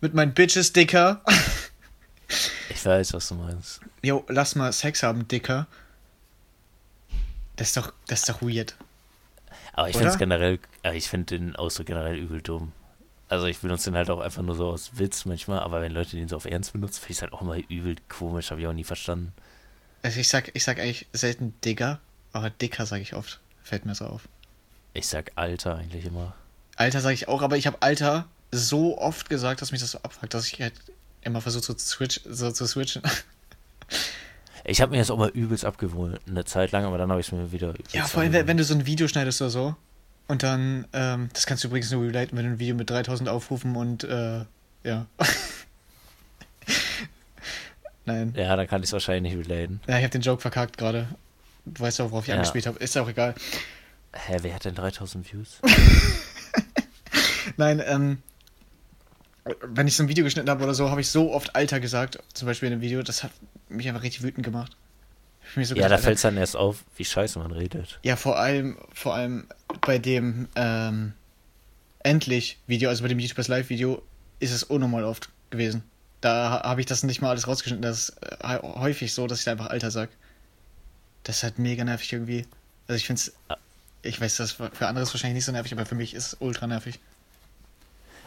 [0.00, 1.22] mit meinen Bitches dicker.
[2.70, 3.80] Ich weiß, was du meinst.
[4.02, 5.66] yo, lass mal Sex haben, dicker.
[7.56, 8.74] Das ist doch, das ist doch weird.
[9.74, 12.72] Aber ich finde es generell, äh, ich finde den Ausdruck generell übel dumm.
[13.28, 16.16] Also ich benutze den halt auch einfach nur so aus Witz manchmal, aber wenn Leute
[16.16, 18.66] den so auf Ernst benutzen, finde ich es halt auch immer übel komisch, habe ich
[18.66, 19.32] auch nie verstanden.
[20.02, 22.00] Also ich sag, ich sag eigentlich selten Digger,
[22.32, 23.40] aber dicker sage ich oft.
[23.62, 24.28] Fällt mir so auf.
[24.94, 26.34] Ich sag Alter eigentlich immer.
[26.76, 29.98] Alter sage ich auch, aber ich habe Alter so oft gesagt, dass mich das so
[29.98, 30.74] abfuckt, dass ich halt
[31.22, 33.02] immer versuche so, zu switch, so zu switchen.
[34.64, 37.26] Ich habe mir das auch mal übelst abgewohnt, eine Zeit lang, aber dann habe ich
[37.26, 39.74] es mir wieder Ja, vor allem, wenn du so ein Video schneidest oder so
[40.28, 43.28] Und dann, ähm, das kannst du übrigens nur relaten, wenn du ein Video mit 3000
[43.28, 44.44] Aufrufen und, äh,
[44.84, 45.06] ja.
[48.04, 48.34] Nein.
[48.36, 49.80] Ja, dann kann ich es wahrscheinlich nicht relaten.
[49.88, 51.08] Ja, ich habe den Joke verkackt gerade.
[51.64, 52.34] Du weißt auch, worauf ich Ja.
[52.36, 52.78] angespielt habe.
[52.78, 53.34] Ist auch egal.
[54.12, 55.58] Hä, wer hat denn 3000 Views?
[57.56, 58.18] Nein, ähm,
[59.62, 62.18] wenn ich so ein Video geschnitten habe oder so, habe ich so oft Alter gesagt,
[62.32, 63.32] zum Beispiel in einem Video, das hat
[63.68, 64.76] mich einfach richtig wütend gemacht.
[65.54, 67.98] So ja, da gedacht, fällt es dann erst auf, wie scheiße man redet.
[68.04, 69.46] Ja, vor allem, vor allem
[69.84, 71.12] bei dem ähm,
[72.04, 74.02] endlich Video, also bei dem YouTubers Live Video,
[74.38, 75.82] ist es unnormal oft gewesen.
[76.20, 77.82] Da ha- habe ich das nicht mal alles rausgeschnitten.
[77.82, 80.10] Das ist äh, häufig so, dass ich da einfach Alter sag.
[81.24, 82.46] Das ist halt mega nervig irgendwie.
[82.88, 83.32] Also ich finde es,
[84.02, 86.36] ich weiß, das für andere ist wahrscheinlich nicht so nervig, aber für mich ist es
[86.40, 86.98] ultra nervig.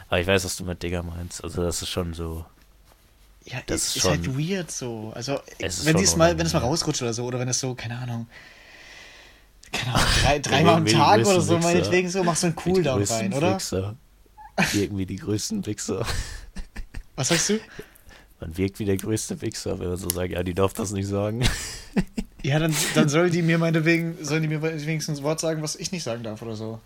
[0.07, 1.43] Aber ich weiß, was du mit Digger meinst.
[1.43, 2.45] Also das ist schon so.
[3.45, 5.11] Ja, Das ist, ist ist schon- halt weird so.
[5.15, 5.39] Also
[5.83, 8.27] wenn es mal, wenn es mal rausrutscht oder so, oder wenn es so, keine Ahnung.
[9.71, 11.67] Keine Ahnung, drei, dreimal am Irgendwie Tag oder so, Wichser.
[11.67, 13.55] meinetwegen so, machst du einen Cooldown rein, oder?
[13.55, 13.95] Wichser.
[14.71, 16.05] Wirken wie die größten Wichser.
[17.17, 17.59] Was sagst du?
[18.39, 21.07] Man wirkt wie der größte Wichser, wenn man so sagt, ja, die darf das nicht
[21.07, 21.45] sagen.
[22.45, 25.75] Ja, dann, dann soll die mir meinetwegen, sollen die mir wenigstens ein Wort sagen, was
[25.75, 26.79] ich nicht sagen darf oder so.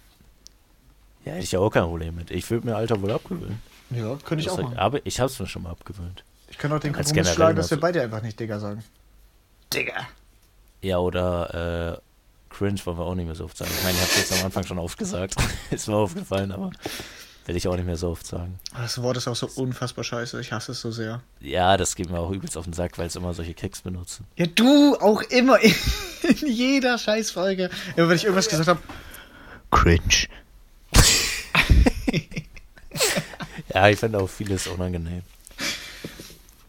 [1.25, 2.31] Ja, hätte ich ja auch kein Problem mit.
[2.31, 3.61] Ich würde mir Alter wohl abgewöhnen.
[3.89, 4.77] Ja, könnte ich Das auch machen.
[4.77, 6.23] Aber ich hab's mir schon mal abgewöhnt.
[6.49, 8.83] Ich kann auch den Als Kompromiss schlagen, dass wir beide einfach nicht Digga sagen.
[9.73, 10.07] Digga.
[10.81, 13.69] Ja, oder äh, Cringe wollen wir auch nicht mehr so oft sagen.
[13.77, 15.35] Ich meine, ich hab's jetzt am Anfang schon oft gesagt.
[15.71, 16.71] Ist mir aufgefallen, aber
[17.49, 18.59] will ich auch nicht mehr so oft sagen.
[18.75, 20.39] Das Wort ist auch so unfassbar scheiße.
[20.39, 21.23] Ich hasse es so sehr.
[21.39, 24.27] Ja, das geht mir auch übelst auf den Sack, weil es immer solche Kicks benutzen.
[24.35, 25.73] Ja, du auch immer in,
[26.21, 27.71] in jeder Scheißfolge.
[27.95, 28.79] Immer wenn ich irgendwas gesagt habe.
[29.71, 30.27] Cringe.
[33.73, 35.23] ja, ich finde auch vieles unangenehm.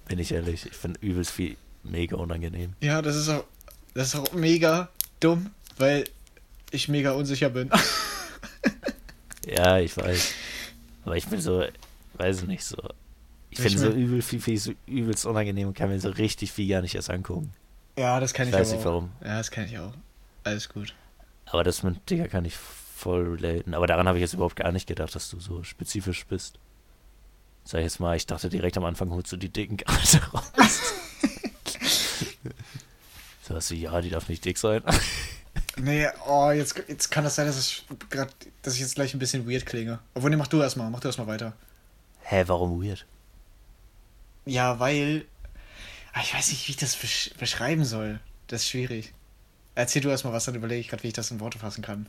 [0.09, 0.65] Bin ich ehrlich.
[0.65, 2.73] Ich finde übelst viel mega unangenehm.
[2.81, 3.45] Ja, das ist auch,
[3.93, 4.89] das ist auch mega
[5.21, 6.05] dumm, weil
[6.71, 7.71] ich mega unsicher bin.
[9.47, 10.35] Ja, ich weiß.
[11.05, 11.65] Aber ich bin so,
[12.15, 12.77] weiß ich nicht so.
[13.51, 16.53] Ich Ich finde so übel viel, viel so übelst unangenehm und kann mir so richtig
[16.53, 17.53] viel gar nicht erst angucken.
[17.99, 18.91] ja, das kann Ich ich, weiß aber nicht auch.
[18.93, 19.11] warum.
[19.23, 19.93] Ja, das kann ich auch.
[20.45, 20.95] Alles gut.
[21.47, 23.75] Aber das mit Digga kann ich voll relaten.
[23.75, 26.59] Aber daran habe ich jetzt überhaupt gar nicht gedacht, dass du so spezifisch bist.
[27.65, 30.53] Sag ich jetzt mal, ich dachte direkt am Anfang holst du die dicken Karte raus.
[33.43, 34.83] so hast du, ja, die darf nicht dick sein.
[35.77, 39.19] Nee, oh, jetzt, jetzt kann das sein, dass ich grad, dass ich jetzt gleich ein
[39.19, 40.01] bisschen weird klinge.
[40.15, 41.55] Obwohl, nee, mach du erstmal, mach du erstmal weiter.
[42.23, 43.07] Hä, warum weird?
[44.45, 45.27] Ja, weil.
[46.13, 48.21] Ah, Ich weiß nicht, wie ich das besch beschreiben soll.
[48.49, 49.15] Das ist schwierig.
[49.77, 52.09] Erzähl du erstmal was, dann überlege ich gerade, wie ich das in Worte fassen kann.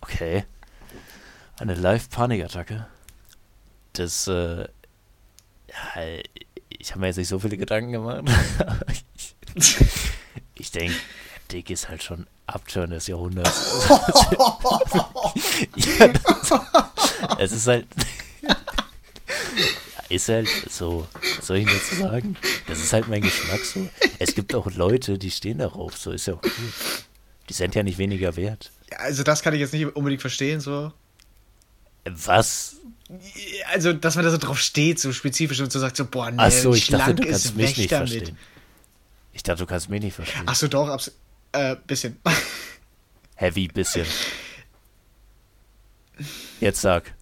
[0.00, 0.44] Okay.
[1.58, 2.86] Eine Live-Panikattacke.
[3.94, 4.60] Das, äh,
[5.68, 6.20] ja,
[6.68, 8.22] ich habe mir jetzt nicht so viele Gedanken gemacht.
[10.54, 10.94] ich denke,
[11.52, 13.88] Dick ist halt schon Abturn des Jahrhunderts.
[15.76, 16.12] ja,
[17.38, 17.86] es ist halt.
[20.08, 21.06] ist halt so,
[21.36, 22.36] was soll ich denn dazu sagen?
[22.68, 23.88] Das ist halt mein Geschmack so.
[24.18, 26.52] Es gibt auch Leute, die stehen darauf, so ist ja auch gut.
[27.48, 28.70] Die sind ja nicht weniger wert.
[28.98, 30.92] Also, das kann ich jetzt nicht unbedingt verstehen, so.
[32.04, 32.76] Was?
[33.72, 36.36] Also, dass man da so drauf steht, so spezifisch und so sagt, so, boah, nee,
[36.38, 38.10] Ach so, ich dachte, du kannst mich nicht damit.
[38.10, 38.38] verstehen.
[39.32, 40.42] Ich dachte, du kannst mich nicht verstehen.
[40.46, 41.12] Ach so, doch, abs
[41.56, 42.18] äh, bisschen.
[43.36, 44.06] Heavy bisschen.
[46.60, 47.12] Jetzt sag.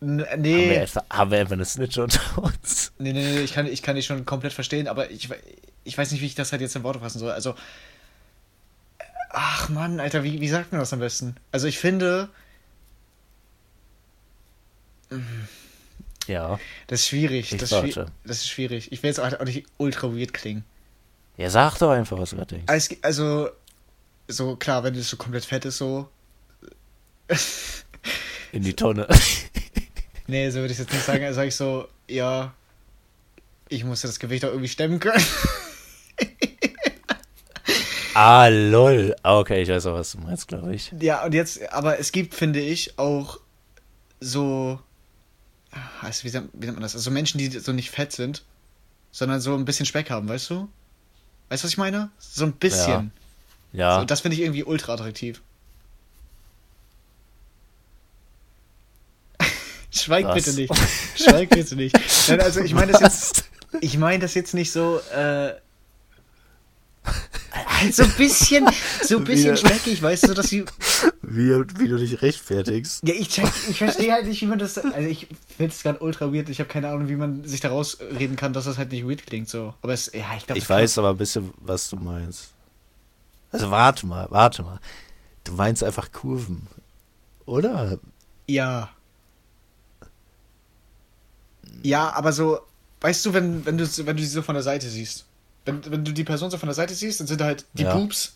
[0.00, 2.92] N Haben, wir nee, etwa, haben wir etwa eine Snitch unter uns?
[2.98, 5.28] nee, nee, nee, ich kann, ich kann dich schon komplett verstehen, aber ich,
[5.84, 7.32] ich weiß nicht, wie ich das halt jetzt in Worte fassen soll.
[7.32, 7.54] Also,
[9.30, 11.34] ach Mann, Alter, wie, wie sagt man das am besten?
[11.50, 12.28] Also, ich finde,
[16.26, 16.58] Ja.
[16.88, 17.52] das ist schwierig.
[17.52, 18.92] Ich Das ist, schwi- das ist schwierig.
[18.92, 20.64] Ich will jetzt auch nicht ultra weird klingen.
[21.36, 22.72] Ja, sag doch einfach, was du gerade denkst.
[22.72, 23.50] Also, also,
[24.28, 26.08] so klar, wenn es so komplett fett ist, so.
[28.52, 29.06] In die Tonne.
[30.28, 31.24] Nee, so würde ich jetzt nicht sagen.
[31.24, 32.52] Also sage ich so, ja,
[33.68, 35.24] ich musste das Gewicht auch irgendwie stemmen können.
[38.14, 39.14] ah, lol.
[39.22, 40.92] Ah, okay, ich weiß auch, was du meinst, glaube ich.
[41.00, 43.38] ja, und jetzt, aber es gibt, finde ich, auch
[44.20, 44.80] so,
[46.00, 46.94] also wie, wie nennt man das?
[46.94, 48.44] Also Menschen, die so nicht fett sind,
[49.12, 50.68] sondern so ein bisschen Speck haben, weißt du?
[51.48, 52.10] Weißt du, was ich meine?
[52.18, 53.12] So ein bisschen.
[53.72, 54.00] Ja.
[54.00, 55.40] So, das finde ich irgendwie ultra attraktiv.
[59.92, 60.34] Schweig Was?
[60.34, 60.74] bitte nicht.
[61.16, 61.96] Schweig bitte nicht.
[62.28, 63.44] Nein, also ich meine das jetzt,
[63.80, 65.54] ich meine das jetzt nicht so, äh,
[67.92, 68.68] so ein bisschen,
[69.08, 70.64] so ein bisschen speckig, weißt du, dass sie,
[71.22, 73.06] wie, wie du dich rechtfertigst.
[73.06, 75.98] ja, ich check, ich verstehe halt nicht, wie man das, also ich finde es gerade
[76.00, 78.92] ultra weird, ich habe keine Ahnung, wie man sich da rausreden kann, dass das halt
[78.92, 79.74] nicht weird klingt, so.
[79.82, 82.48] Aber es, ja, ich glaube, Ich weiß aber ein bisschen, was du meinst.
[83.52, 84.80] Also warte mal, warte mal.
[85.44, 86.66] Du meinst einfach Kurven.
[87.46, 87.98] Oder?
[88.46, 88.90] Ja.
[91.82, 92.60] Ja, aber so,
[93.00, 95.24] weißt du, wenn, wenn, du, wenn du sie so von der Seite siehst.
[95.64, 97.82] Wenn, wenn du die Person so von der Seite siehst, dann sind da halt die
[97.82, 97.94] Ja.
[97.94, 98.35] Pups.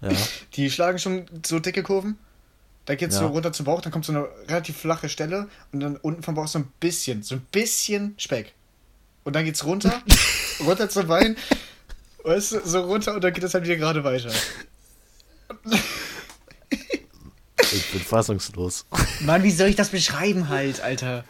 [0.00, 0.10] Ja.
[0.54, 2.18] Die schlagen schon so dicke Kurven.
[2.84, 3.22] Da geht's Ja.
[3.22, 6.34] so runter zum Bauch, dann kommt so eine relativ flache Stelle und dann unten vom
[6.36, 8.52] Bauch so ein bisschen, so ein bisschen Speck.
[9.24, 10.02] Und dann geht's runter,
[10.60, 11.36] runter zum Bein,
[12.22, 14.30] weißt du, so runter und dann geht es halt wieder gerade weiter.
[17.72, 18.86] Ich bin fassungslos.
[19.20, 21.24] Mann, wie soll ich das beschreiben halt, Alter?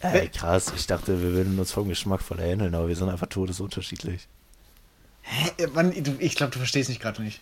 [0.00, 0.72] Ey, krass.
[0.76, 4.28] Ich dachte, wir würden uns vom Geschmack voll ähneln, aber wir sind einfach todesunterschiedlich.
[5.22, 5.66] Hä?
[5.74, 7.40] Mann, du, ich glaube, du verstehst mich gerade nicht.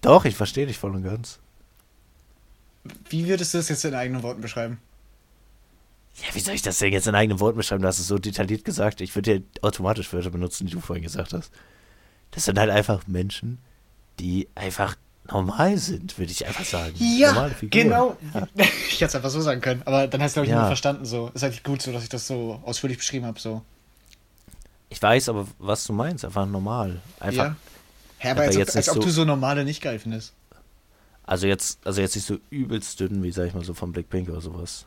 [0.00, 1.38] Doch, ich verstehe dich voll und ganz.
[3.10, 4.78] Wie würdest du das jetzt in eigenen Worten beschreiben?
[6.16, 7.82] Ja, wie soll ich das denn jetzt in eigenen Worten beschreiben?
[7.82, 9.00] Du hast es so detailliert gesagt.
[9.00, 11.52] Ich würde ja automatisch Wörter benutzen, die du vorhin gesagt hast.
[12.32, 13.58] Das sind halt einfach Menschen,
[14.18, 14.96] die einfach
[15.30, 16.94] normal sind, würde ich einfach sagen.
[16.96, 17.70] Figuren.
[17.70, 18.16] genau.
[18.34, 18.48] Ja.
[18.88, 20.66] Ich hätte es einfach so sagen können, aber dann hast du, glaube ich, Ja.
[20.66, 21.04] verstanden.
[21.04, 21.30] So.
[21.34, 23.38] Ist eigentlich gut so, dass ich das so ausführlich beschrieben habe.
[23.38, 23.62] So.
[24.88, 26.24] Ich weiß aber, was du meinst.
[26.24, 27.00] Einfach normal.
[27.20, 27.44] Einfach.
[27.44, 27.56] Ja.
[28.18, 30.32] Hä, aber Aber jetzt ob, als ob so- du so normale nicht geil findest.
[31.24, 34.28] Also jetzt, also jetzt nicht so übelst dünn, wie sag ich mal so von Blackpink
[34.30, 34.86] oder sowas.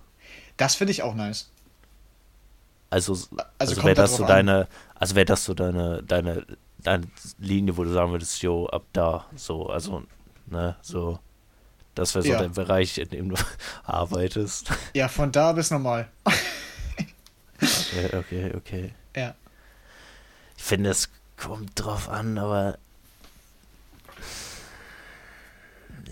[0.58, 1.50] Das finde ich auch nice.
[2.90, 3.14] Also,
[3.58, 4.28] also, kommt wäre da das so an.
[4.28, 6.46] deine, also wäre das so deine, deine,
[6.80, 10.04] deine Linie, wo du sagen würdest, yo, ab da, so, also,
[10.48, 11.20] ne, so,
[11.96, 12.40] das wäre so Ja.
[12.40, 13.36] der Bereich, in dem du
[13.84, 14.72] arbeitest.
[14.94, 16.10] Ja, von da bis normal.
[17.62, 18.94] Okay, okay, okay.
[19.16, 19.36] Ja.
[20.58, 22.78] Ich finde, es kommt drauf an, aber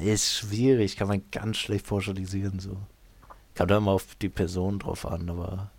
[0.05, 2.77] ist schwierig, kann man ganz schlecht pauschalisieren, so.
[3.55, 5.71] Kommt immer auf die Person drauf an, aber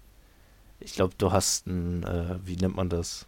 [0.81, 3.27] ich glaube, du hast ein, äh, wie nennt man das?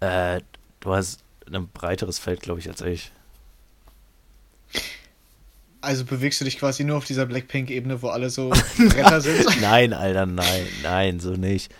[0.00, 0.40] Äh,
[0.80, 3.12] du hast ein breiteres Feld, glaube ich, als ich.
[5.82, 9.60] Also bewegst du dich quasi nur auf dieser Blackpink-Ebene, wo alle so Bretter sind.
[9.60, 11.72] Nein, Alter, nein, nein, so nicht.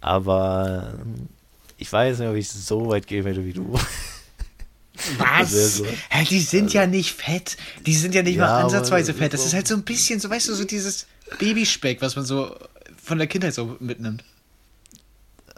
[0.00, 1.28] Aber ähm,
[1.78, 3.78] ich weiß nicht, ob ich so weit gehen werde wie du.
[5.18, 5.76] Was?
[5.76, 5.86] So.
[6.10, 7.56] Hä, die sind ja nicht fett.
[7.86, 9.32] Die sind ja nicht Ja, mal ansatzweise fett.
[9.32, 11.06] Das ist halt so ein bisschen, so weißt du, so dieses
[11.38, 12.56] Babyspeck, was man so
[13.02, 14.24] von der Kindheit so mitnimmt.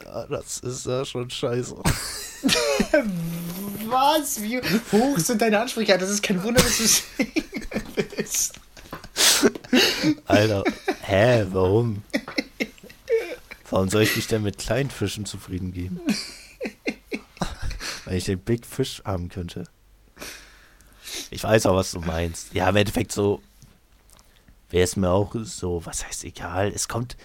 [0.05, 1.75] Ja, das ist ja schon scheiße.
[3.87, 4.43] Was?
[4.43, 4.61] Wie
[4.93, 5.97] hoch sind deine Ansprüche?
[5.97, 7.45] Das ist kein Wunder, dass du Single
[8.17, 8.55] bist.
[10.27, 10.65] Alter,
[11.03, 12.03] hä, warum?
[13.71, 16.01] Warum soll ich mich denn mit kleinen Fischen zufrieden geben?
[18.07, 19.64] Wenn ich den Big Fish haben könnte.
[21.31, 22.55] Ich weiß auch, was du meinst.
[22.55, 23.42] Ja, im Endeffekt so
[24.71, 26.73] wäre es mir auch so, was heißt egal.
[26.75, 27.16] Es kommt,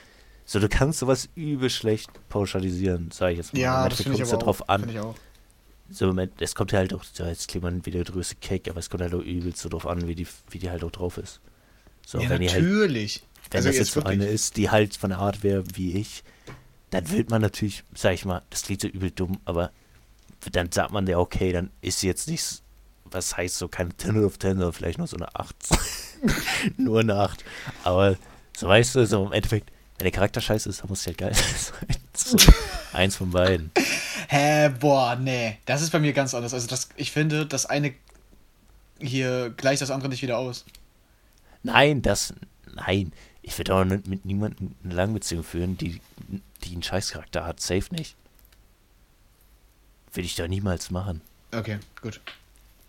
[0.45, 3.59] so du kannst sowas übel schlecht pauschalisieren, sage ich jetzt mal.
[3.59, 4.89] Ja, das aber ja drauf an.
[5.89, 8.35] So, im End- es kommt ja halt auch, so, jetzt klingt man wieder der größte
[8.35, 10.83] Cake, aber es kommt halt auch übelst so drauf an, wie die, wie die halt
[10.83, 11.41] auch drauf ist.
[12.05, 13.23] So, ja, wenn die halt natürlich.
[13.49, 15.93] wenn Also das jetzt jetzt so eine ist, die halt von der Art wäre wie
[15.97, 16.23] ich,
[16.91, 19.71] dann wird man natürlich, sag ich mal, das klingt so übel dumm, aber
[20.49, 22.61] dann sagt man ja, okay, dann ist sie jetzt nicht, s-
[23.05, 25.55] was heißt so, keine 10 of 10, sondern vielleicht nur so eine 8.
[26.77, 27.43] nur eine 8.
[27.83, 28.15] Aber
[28.57, 31.17] so weißt du, so im Endeffekt, wenn der Charakter scheiße ist, dann muss sie halt
[31.17, 31.95] geil sein.
[32.15, 32.37] So,
[32.93, 33.71] eins von beiden.
[34.27, 35.57] Hä, boah, nee.
[35.65, 36.53] Das ist bei mir ganz anders.
[36.53, 37.93] Also das, ich finde, das eine
[38.99, 40.65] hier gleicht das andere nicht wieder aus.
[41.63, 42.33] Nein, das,
[42.73, 43.11] nein.
[43.41, 45.99] Ich würde auch nicht mit niemandem eine Langbeziehung führen, die,
[46.63, 47.59] die einen Scheißcharakter hat.
[47.59, 48.15] Safe nicht.
[50.13, 51.21] Will ich doch niemals machen.
[51.53, 52.19] Okay, gut.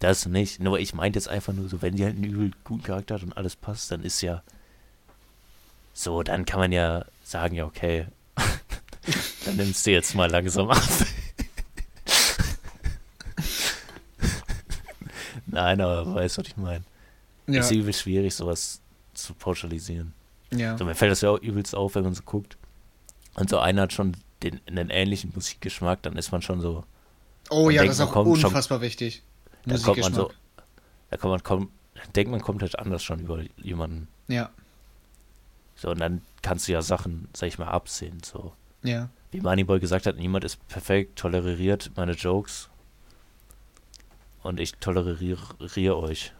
[0.00, 0.60] Das nicht.
[0.60, 3.22] Nur ich meinte jetzt einfach nur so, wenn die halt einen übel guten Charakter hat
[3.22, 4.42] und alles passt, dann ist ja
[5.94, 8.06] so, dann kann man ja sagen, ja, okay.
[9.44, 10.82] dann nimmst du jetzt mal langsam ab.
[15.46, 16.84] Nein, aber weißt du, was ich meine?
[17.46, 18.80] Ja, Ist übel schwierig, sowas
[19.14, 20.12] zu pauschalisieren.
[20.50, 20.76] ja.
[20.78, 22.56] So, mir fällt das ja auch übelst auf, wenn man so guckt.
[23.34, 26.84] Und so einer hat schon den, einen ähnlichen Musikgeschmack, dann ist man schon so,
[27.52, 29.22] Oh ja, denkt, das ist auch kommt schon- unfassbar wichtig.
[29.66, 30.30] da kommt man so,
[31.10, 31.70] da kommt man, kommt,
[32.16, 34.08] denkt man komplett anders schon über jemanden.
[34.28, 34.50] Ja,
[35.74, 38.20] So, und dann kannst du ja Sachen, sag ich mal, absehen.
[38.24, 39.08] So, ja.
[39.30, 42.68] wie Moneyboy gesagt hat, niemand ist perfekt, toleriert meine Jokes.
[44.42, 46.32] Und ich toleriere euch.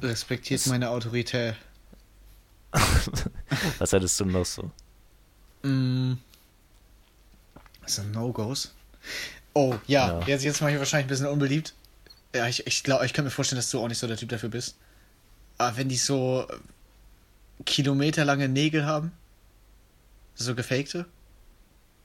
[0.00, 1.54] Respektiert Das- meine Autorität.
[3.78, 4.70] Was hättest du noch so?
[5.62, 6.14] Mm.
[7.82, 8.74] Das sind No-Gos.
[9.54, 10.26] Oh, ja, Ja.
[10.26, 11.74] Jetzt, jetzt mache ich wahrscheinlich ein bisschen unbeliebt.
[12.34, 14.30] Ja, ich, ich glaube, ich kann mir vorstellen, dass du auch nicht so der Typ
[14.30, 14.76] dafür bist.
[15.58, 16.46] Aber wenn die so
[17.66, 19.12] kilometerlange Nägel haben,
[20.34, 21.04] so gefakte,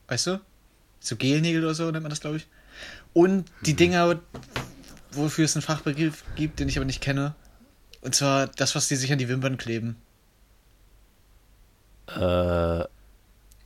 [0.08, 0.40] weißt du?
[1.00, 2.46] So Gelnägel oder so nennt man das, glaube ich.
[3.14, 3.76] Und die Mhm.
[3.76, 4.20] Dinger
[5.12, 7.34] wofür es einen Fachbegriff gibt, den ich aber nicht kenne.
[8.02, 9.96] Und zwar das, was die sich an die Wimpern kleben.
[12.08, 12.84] Äh,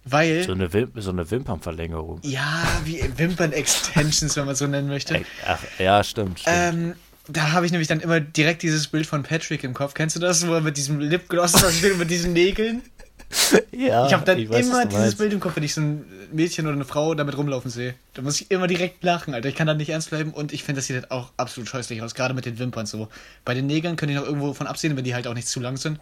[0.05, 0.45] Weil.
[0.45, 2.21] so, eine Wim so eine Wimpernverlängerung.
[2.23, 5.21] Ja, wie Wimpern-Extensions, wenn man so nennen möchte.
[5.47, 6.41] Ach, ja, stimmt.
[6.41, 6.57] stimmt.
[6.57, 6.95] Ähm,
[7.29, 9.95] da habe ich nämlich dann immer direkt dieses Bild von Patrick im Kopf.
[9.95, 12.83] Kennst du das, wo er mit diesem Lipgloss und mit diesen Nägeln?
[13.73, 15.15] ja, ich habe dann Ah, weiß, immer dieses.
[15.15, 17.95] Bild im Kopf, wenn ich so ein Mädchen oder eine Frau damit rumlaufen sehe.
[18.15, 19.49] Da muss ich immer direkt lachen, Alter.
[19.49, 22.03] Ich kann da nicht ernst bleiben und ich finde, das sieht halt auch absolut scheußlich
[22.03, 23.09] aus, gerade mit den Wimpern so.
[23.45, 25.61] Bei den Nägeln könnte ich noch irgendwo von absehen, wenn die halt auch nicht zu
[25.61, 25.99] lang sind.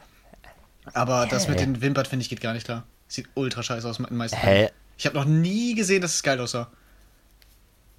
[0.92, 2.84] Aber das mit den Wimpern, finde ich, geht gar nicht klar.
[3.10, 4.46] Sieht ultra scheiße aus in den meisten Hä?
[4.46, 4.70] Fällen.
[4.96, 6.70] Ich habe noch nie gesehen, dass es geil aussah.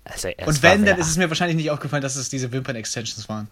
[0.06, 3.50] Also, Und wenn, dann ist es mir wahrscheinlich nicht aufgefallen, dass es diese Wimpern-Extensions waren.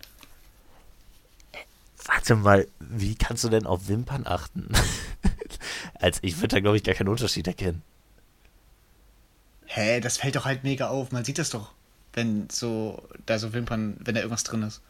[2.05, 4.69] Warte mal, wie kannst du denn auf Wimpern achten?
[5.95, 7.83] Als ich würde da, glaube ich, gar keinen Unterschied erkennen.
[9.65, 11.11] Hä, das fällt doch halt mega auf.
[11.11, 11.73] Man sieht das doch,
[12.13, 14.81] wenn so, da so Wimpern, wenn da irgendwas drin ist.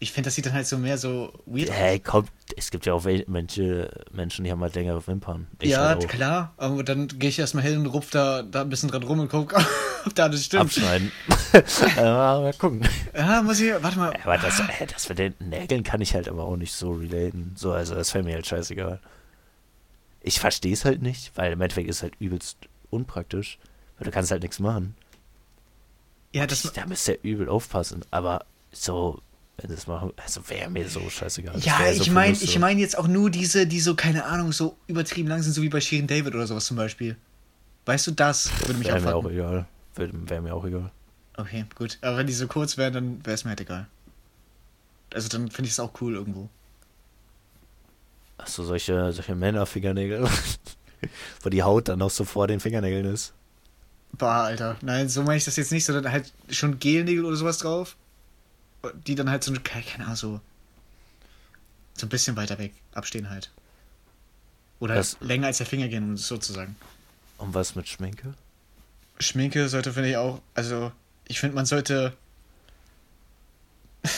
[0.00, 1.76] Ich finde, das sieht dann halt so mehr so weird aus.
[1.76, 2.26] Hey, komm,
[2.56, 5.46] es gibt ja auch manche Menschen, die haben halt längere Wimpern.
[5.60, 6.52] Ich ja, halt klar.
[6.56, 9.30] Aber dann gehe ich erstmal hin und rupf da, da ein bisschen dran rum und
[9.30, 9.54] guck,
[10.06, 10.64] ob da alles stimmt.
[10.64, 11.12] Abschneiden.
[11.96, 12.86] äh, mal gucken.
[13.16, 14.12] Ja, muss ich, warte mal.
[14.24, 17.54] Aber das, äh, das mit den Nägeln kann ich halt aber auch nicht so relaten.
[17.56, 19.00] So, also das fällt mir halt scheißegal.
[20.20, 22.58] Ich verstehe es halt nicht, weil im Endeffekt ist es halt übelst
[22.90, 23.58] unpraktisch.
[23.98, 24.96] Weil du kannst halt nichts machen.
[26.32, 28.04] ja, das, da müsst ihr übel aufpassen.
[28.10, 29.20] Aber so,
[29.56, 31.54] wenn es machen, also wäre mir so scheißegal.
[31.54, 32.58] Das ja, wär so ich meine, ich so.
[32.58, 35.68] meine jetzt auch nur diese, die so, keine Ahnung, so übertrieben lang sind, so wie
[35.68, 37.16] bei Shirin David oder sowas zum Beispiel.
[37.86, 39.66] Weißt du, das würde mich Wäre mir auch egal.
[39.94, 40.90] Wäre mir auch egal.
[41.36, 41.98] Okay, gut.
[42.00, 43.86] Aber wenn die so kurz wären, dann wäre es mir halt egal.
[45.12, 46.48] Also dann finde ich es auch cool irgendwo.
[48.38, 50.28] Achso, solche, solche Männerfingernägel.
[51.42, 53.34] Wo die Haut dann noch so vor den Fingernägeln ist.
[54.12, 54.76] Bah, Alter.
[54.80, 57.96] Nein, so meine ich das jetzt nicht, sondern halt schon Gelnägel oder sowas drauf.
[58.92, 60.40] Die dann halt so, eine- keine keine Ahnung, so.
[61.96, 63.50] So ein bisschen weiter weg abstehen halt.
[64.80, 66.76] Oder Das- länger als der Finger gehen, um es so zu sagen.
[67.38, 68.34] Und was mit Schminke?
[69.20, 70.90] Schminke sollte, finde ich auch, also,
[71.28, 72.16] ich finde, man sollte.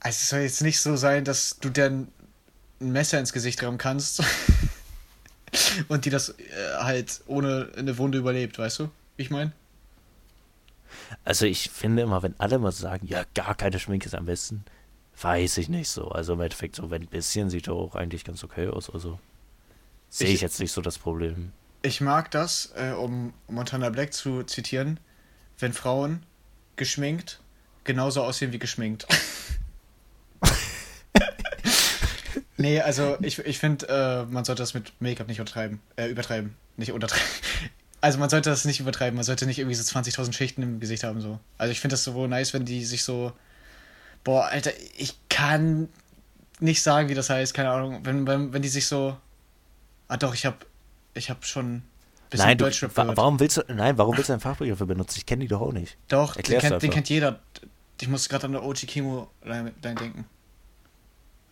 [0.00, 2.08] also, es soll jetzt nicht so sein, dass du dann
[2.80, 4.22] ein Messer ins Gesicht rammen kannst
[5.88, 6.34] und die das äh,
[6.78, 8.90] halt ohne eine Wunde überlebt, weißt du?
[9.16, 9.52] Wie ich meine?
[11.24, 14.64] Also ich finde immer, wenn alle mal sagen, ja, gar keine Schminke ist am besten,
[15.20, 16.08] weiß ich nicht so.
[16.08, 18.90] Also im Endeffekt so, wenn ein bisschen sieht doch auch eigentlich ganz okay aus.
[18.90, 19.18] Also
[20.08, 21.52] sehe Ich- ich jetzt nicht so das Problem.
[21.82, 24.98] Ich mag das, äh, um Montana Black zu zitieren,
[25.58, 26.24] wenn Frauen
[26.76, 27.40] geschminkt
[27.84, 29.06] genauso aussehen wie geschminkt.
[32.56, 35.80] nee, also ich, ich finde, äh, man sollte das mit Make-up nicht übertreiben.
[35.96, 36.56] Äh, übertreiben.
[36.76, 37.24] Nicht untertreiben.
[38.06, 39.16] Also man sollte das nicht übertreiben.
[39.16, 41.20] Man sollte nicht irgendwie so 20.000 Schichten im Gesicht haben.
[41.20, 41.40] so.
[41.58, 43.32] Also ich finde das so nice, wenn die sich so...
[44.22, 45.88] Boah, Alter, ich kann
[46.60, 47.52] nicht sagen, wie das heißt.
[47.52, 48.02] Keine Ahnung.
[48.04, 49.16] Wenn, wenn, wenn die sich so...
[50.06, 50.66] Ah doch, ich hab,
[51.14, 51.82] ich hab schon
[52.32, 55.18] Nein, du, warum willst du, nein, warum willst du einen Fachbegriff benutzen?
[55.18, 55.96] Ich kenne die doch auch nicht.
[56.06, 57.40] Doch, den kennt, den kennt jeder.
[58.00, 60.26] Ich muss gerade an der Ochi Kimo Line denken.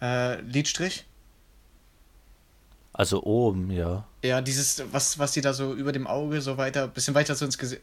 [0.00, 1.04] Äh, Lidstrich?
[2.96, 4.04] Also oben, ja.
[4.22, 7.44] Ja, dieses, was, was die da so über dem Auge so weiter, bisschen weiter so
[7.44, 7.82] ins Gesicht.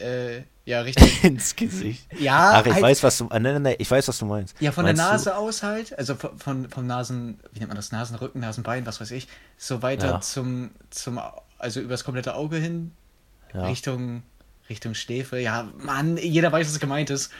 [0.00, 1.24] Äh, ja, richtig.
[1.24, 2.06] Ins Gesicht.
[2.18, 3.24] Ja, Ach, ich halt- weiß, was du.
[3.26, 4.54] Nein, nein, nein, ich weiß, was du meinst.
[4.60, 7.76] Ja, von der Meinst Nase aus halt, also von, von, vom Nasen, wie nennt man
[7.76, 10.20] das, Nasenrücken, Nasenbein, was weiß ich, so weiter Ja.
[10.20, 11.20] zum, zum,
[11.58, 12.92] also übers komplette Auge hin,
[13.52, 13.66] Du, ja.
[13.66, 14.22] Richtung,
[14.68, 15.38] Richtung Schläfe.
[15.38, 17.30] Ja, Mann, jeder weiß, was gemeint ist.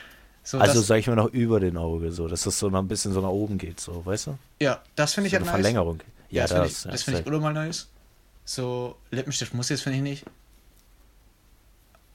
[0.43, 2.79] So, Also das, sag ich mal noch über den Auge, so, dass das so noch
[2.79, 4.37] ein bisschen so nach oben geht, so, weißt du?
[4.61, 5.61] ja, das finde ich so halt eine nice.
[5.61, 5.99] Verlängerung.
[5.99, 7.29] Ja, Ja, das finde ich, das, das find ich safe.
[7.29, 7.87] unnormal nice.
[8.45, 10.25] So, Lippenstift muss jetzt, finde ich nicht.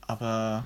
[0.06, 0.64] Aber.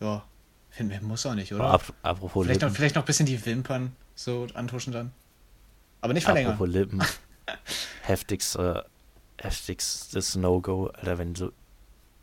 [0.00, 0.24] Ja,
[0.70, 1.64] finde ich, muss auch nicht, oder?
[1.64, 2.76] Ap apropos vielleicht, noch, Lippen.
[2.76, 5.12] vielleicht noch ein bisschen die Wimpern so antuschen dann.
[6.00, 6.52] Aber nicht verlängern.
[6.52, 7.02] Apropos Lippen.
[8.02, 8.82] heftigst, äh,
[9.38, 11.52] heftigstes No-Go, Alter, wenn so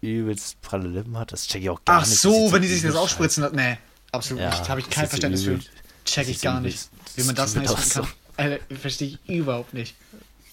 [0.02, 2.20] übelst pralle Lippen hat, das check ich auch gar Ach nicht.
[2.20, 3.54] so, sieht wenn die sich das aufspritzen hat.
[3.54, 3.78] Nee,
[4.12, 4.70] absolut Ja, nicht.
[4.70, 5.60] Habe ich das kein so Verständnis für.
[6.06, 6.90] Check ich so gar nicht.
[7.16, 8.08] Wie man das nice machen kann.
[8.40, 9.96] Alter, verstehe ich überhaupt nicht.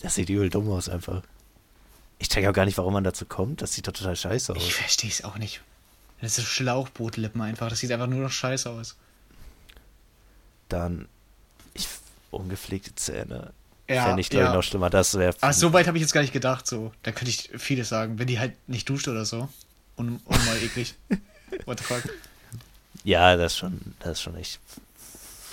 [0.02, 1.22] Das sieht übel dumm aus einfach.
[2.18, 3.62] Ich check auch gar nicht, warum man dazu kommt.
[3.62, 4.58] Das sieht doch total scheiße aus.
[4.58, 5.60] Ich verstehe es auch nicht.
[6.20, 7.68] Das ist so Schlauchbootlippen einfach.
[7.68, 8.96] Das sieht einfach nur noch scheiße aus.
[10.68, 11.06] Dann
[11.74, 11.86] ich,
[12.30, 13.52] ungepflegte Zähne.
[13.88, 14.54] Ja, Fände ich, glaube ja.
[14.54, 14.90] noch schlimmer.
[14.90, 15.36] Das wäre.
[15.40, 16.66] Ach, so weit habe ich jetzt gar nicht gedacht.
[16.66, 18.18] So, da könnte ich vieles sagen.
[18.18, 19.48] Wenn die halt nicht duscht oder so.
[19.94, 20.94] Und, und mal eklig.
[21.66, 22.02] What the fuck?
[23.04, 24.58] Ja, das ist schon, das ist schon echt.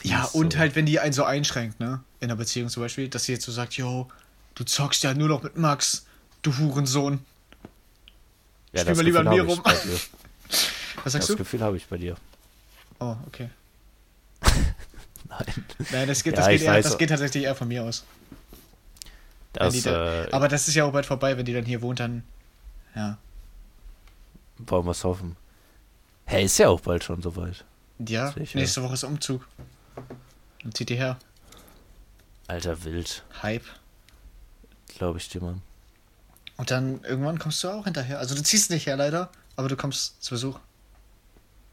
[0.04, 0.60] Ja, und so.
[0.60, 2.04] halt, wenn die einen so einschränkt, ne?
[2.20, 4.10] In einer Beziehung zum Beispiel, dass sie jetzt so sagt, yo,
[4.56, 6.06] du zockst ja nur noch mit Max,
[6.42, 7.26] du Hurensohn.
[8.74, 9.62] Ja, spiel das mal lieber an mir rum.
[11.04, 11.36] Was sagst das du?
[11.38, 12.16] Gefühl habe ich bei dir.
[13.00, 13.50] Oh, okay.
[15.30, 15.66] Nein.
[15.92, 18.04] Nein, das geht, Ja, das, geht ich eher, das geht tatsächlich eher von mir aus.
[19.54, 22.00] Das da, äh, aber das ist ja auch bald vorbei, wenn die dann hier wohnt,
[22.00, 22.24] dann.
[22.96, 23.18] Ja.
[24.58, 25.36] wollen wir es hoffen.
[26.26, 27.64] Hey, ist ja auch bald schon soweit.
[28.00, 28.58] Ja, Sicher.
[28.58, 29.48] nächste Woche ist Umzug.
[30.62, 31.18] Dann zieht die her.
[32.48, 33.66] Alter Wild, Hype.
[34.88, 35.62] glaube ich dir, Mann.
[36.58, 38.20] Und dann irgendwann kommst du auch hinterher.
[38.20, 40.60] Also du ziehst nicht her leider, aber du kommst zu Besuch.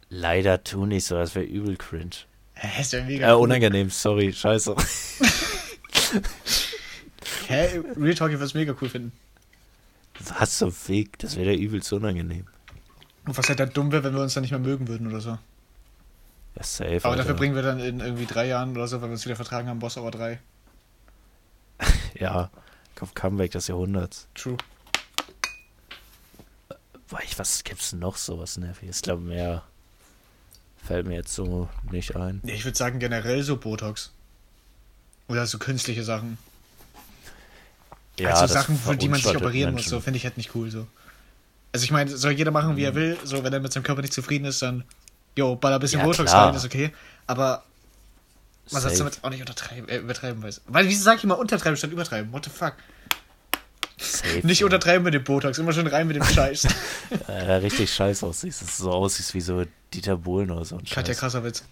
[0.09, 2.11] Leider tu nicht so, das wäre übel cringe.
[2.55, 3.29] Hä, ist ja mega.
[3.29, 3.43] Äh, cool.
[3.43, 4.75] unangenehm, sorry, scheiße.
[7.49, 9.13] Hä, Real Talk, ich würde es mega cool finden.
[10.39, 12.47] Was zum Weg, das wäre ja übelst unangenehm.
[13.27, 15.21] Und was halt dann dumm wäre, wenn wir uns dann nicht mehr mögen würden oder
[15.21, 15.39] so.
[16.57, 17.01] Ja, safe.
[17.05, 17.35] Aber dafür Alter.
[17.35, 19.79] bringen wir dann in irgendwie drei Jahren oder so, wenn wir uns wieder vertragen haben,
[19.79, 20.39] Boss Hour 3.
[22.19, 22.51] Ja,
[23.15, 24.29] Comeback des Jahrhunderts.
[24.35, 24.59] True.
[27.09, 28.97] Boah, ich, was gibt's noch so was Nerviges?
[28.97, 29.65] Ich glaube, mehr
[30.85, 32.41] fällt mir jetzt so nicht ein.
[32.43, 34.13] Nee, ich würde sagen generell so Botox.
[35.29, 36.39] Oder so künstliche Sachen.
[38.19, 39.91] also das Sachen, für die man sich operieren muss, Menschen.
[39.91, 40.87] so finde ich halt nicht cool so.
[41.73, 43.17] Also ich meine, soll jeder machen, wie er will.
[43.25, 44.85] So, wenn er mit seinem Körper nicht zufrieden ist, dann,
[45.37, 46.93] jo, baller ein bisschen Ja, Botox rein, ist okay.
[47.27, 47.63] Aber
[48.71, 50.63] man soll es damit auch nicht untertreiben, äh, übertreiben weiß.
[50.67, 52.33] Weil, wieso sag ich immer untertreiben statt übertreiben?
[52.33, 52.75] What the fuck?
[53.99, 56.67] safe, Nicht untertreiben mit dem Botox, immer schön rein mit dem Scheiß.
[57.27, 58.55] Äh, richtig scheiße aussieht.
[58.61, 60.77] Das so aussieht wie so Dieter Bohlen oder so.
[60.77, 61.19] ein Katja Scheiß.
[61.19, 61.65] Krasowitz.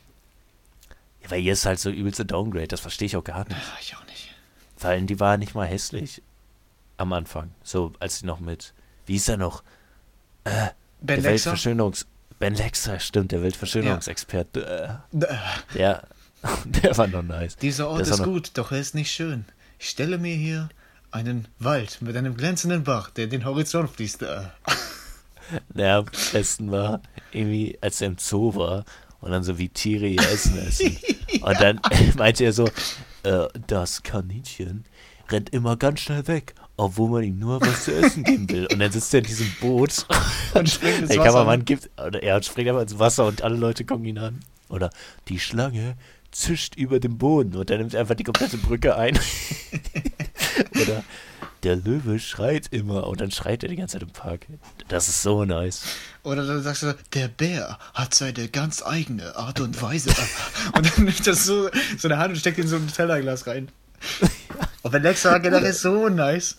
[1.23, 3.57] Ja, weil ihr ist halt so übelste Downgrade, das verstehe ich auch gar nicht.
[3.57, 4.35] Ach, ich auch nicht.
[4.81, 6.23] Weil die war nicht mal hässlich
[6.97, 7.53] am Anfang.
[7.63, 8.75] So, als sie noch mit,
[9.07, 9.63] wie ist er noch?
[10.43, 10.53] Ben
[11.01, 11.53] der Lexer?
[11.53, 12.07] Weltverschönerungs...
[12.39, 15.03] Ben Lexer, stimmt, der Weltverschönerungsexperte.
[15.13, 15.37] Äh, Äh,
[16.67, 17.57] Der, war noch nice.
[17.57, 19.45] Dieser Ort ist gut, doch er ist nicht schön.
[19.81, 20.69] Ich stelle mir hier
[21.11, 24.23] einen Wald mit einem glänzenden Bach, der den Horizont fließt.
[24.23, 24.43] Äh.
[25.75, 27.01] Der am besten war,
[27.33, 28.85] irgendwie, als er im Zoo war
[29.21, 30.97] und dann so wie Tiere ihr Essen essen.
[31.41, 31.81] Und dann
[32.17, 32.69] meinte er so,
[33.23, 34.85] äh, das Kaninchen
[35.31, 38.67] rennt immer ganz schnell weg, obwohl man ihm nur was zu essen geben will.
[38.73, 40.07] Und dann sitzt er in diesem Boot
[40.55, 41.31] Und springt ins der Wasser.
[41.31, 44.41] Kameramann gibt, oder er springt einfach ins Wasser und alle Leute gucken ihn an.
[44.69, 44.91] Oder
[45.29, 45.97] die Schlange
[46.31, 49.19] zischt über dem Boden und er nimmt einfach die komplette Brücke ein.
[50.81, 51.03] oder
[51.65, 54.47] der Löwe schreit immer und dann schreit er die ganze Zeit im Park.
[54.87, 55.83] Das ist so nice.
[56.23, 60.11] Oder dann sagst du, der Bär hat seine ganz eigene Art und Weise.
[60.77, 63.69] und dann nimmt er so, so eine Hand und steckt in so ein Tellerglas rein.
[64.83, 66.59] Und Lexer war generell so nice.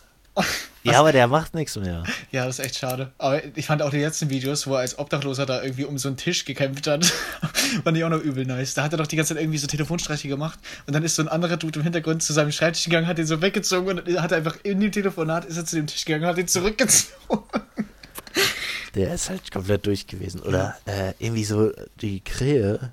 [0.84, 2.04] Ja, aber der macht nichts mehr.
[2.32, 3.12] Ja, das ist echt schade.
[3.18, 6.08] Aber ich fand auch die letzten Videos, wo er als Obdachloser da irgendwie um so
[6.08, 7.06] einen Tisch gekämpft hat,
[7.84, 8.76] fand ich auch noch übel nice.
[8.76, 11.22] Da hat er doch die ganze Zeit irgendwie so Telefonstreiche gemacht und dann ist so
[11.22, 14.22] ein anderer Dude im Hintergrund zu seinem Schreibtisch gegangen, hat ihn so weggezogen und dann
[14.22, 16.48] hat er einfach in dem Telefonat, ist er zu dem Tisch gegangen und hat ihn
[16.48, 17.44] zurückgezogen.
[18.96, 20.42] Der ist halt komplett durch gewesen.
[20.42, 21.72] Oder äh, irgendwie so,
[22.02, 22.92] die Krähe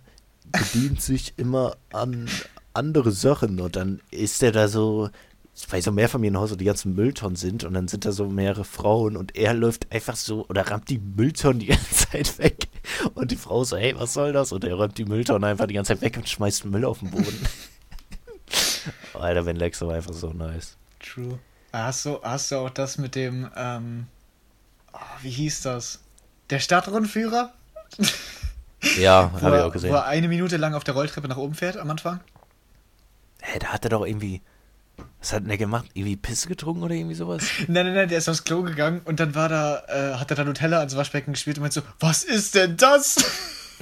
[0.52, 2.28] bedient sich immer an
[2.74, 5.08] andere Sachen und dann ist der da so,
[5.70, 9.16] weil so Mehrfamilienhaus und die ganzen Mülltonnen sind und dann sind da so mehrere Frauen
[9.16, 12.68] und er läuft einfach so oder rammt die Mülltonnen die ganze Zeit weg
[13.14, 14.52] und die Frau so, hey, was soll das?
[14.52, 17.10] Und er räumt die Mülltonnen einfach die ganze Zeit weg und schmeißt Müll auf den
[17.10, 17.46] Boden.
[19.14, 20.76] Alter, Ben Lex war einfach so nice.
[21.00, 21.38] True.
[21.72, 24.06] Hast du, hast du auch das mit dem, ähm,
[24.92, 26.00] oh, wie hieß das?
[26.50, 27.52] Der Stadtrundführer?
[28.98, 29.90] Ja, Wo, habe ich auch gesehen.
[29.90, 32.20] wo er eine Minute lang auf der Rolltreppe nach oben fährt am Anfang?
[33.40, 34.42] Hey, da hat er doch irgendwie,
[35.20, 35.86] was hat denn der gemacht?
[35.94, 37.42] Irgendwie Pisse getrunken oder irgendwie sowas?
[37.68, 40.36] Nein, nein, nein, der ist aufs Klo gegangen und dann war da, äh, hat er
[40.36, 43.16] da Nutella ans Waschbecken gespielt und meinte so, was ist denn das?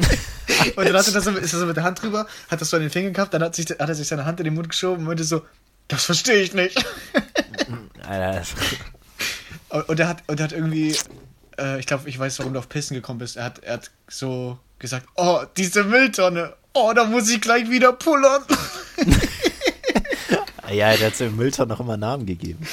[0.77, 2.71] und dann hat er das so, ist er so mit der Hand drüber, hat das
[2.71, 4.55] so an den Finger gehabt, dann hat, sich, hat er sich seine Hand in den
[4.55, 5.43] Mund geschoben und meinte so,
[5.89, 6.83] das verstehe ich nicht.
[8.09, 8.55] Alter, das-
[9.69, 10.97] Und und er hat, und er hat irgendwie,
[11.59, 13.37] äh, ich glaube, ich weiß, warum du auf Pissen gekommen bist.
[13.37, 17.93] Er hat, er hat so gesagt, oh, diese Mülltonne, oh, da muss ich gleich wieder
[17.93, 18.43] pullern.
[20.71, 22.67] Ja, der hat dem Müllton noch immer Namen gegeben.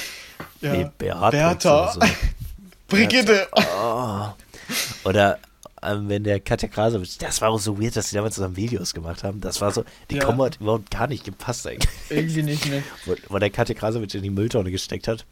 [0.60, 0.72] Ja.
[0.72, 1.92] Nee, Beatrix Bertha.
[1.92, 2.00] so.
[2.88, 3.48] Brigitte.
[3.52, 4.28] Oh.
[5.04, 5.38] Oder
[5.82, 8.94] ähm, wenn der Katja Krasowitsch, das war auch so weird, dass sie damals zusammen Videos
[8.94, 9.40] gemacht haben.
[9.40, 10.24] Das war so, die Ja.
[10.24, 11.90] Kombo hat überhaupt gar nicht gepasst eigentlich.
[12.08, 12.82] Irgendwie nicht mehr.
[13.06, 15.24] Wo, wo der Katja Krasowitsch in die Mülltonne gesteckt hat.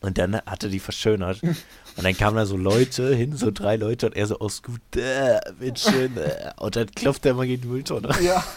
[0.00, 1.42] Und dann hat er die verschönert.
[1.42, 1.56] Und
[2.02, 5.40] dann kamen da so Leute hin, so drei Leute, und er so, oh, gut, äh,
[5.74, 6.16] schön.
[6.16, 6.50] Äh.
[6.58, 8.10] Und dann klopft er immer gegen die Mülltonne.
[8.20, 8.44] Ja.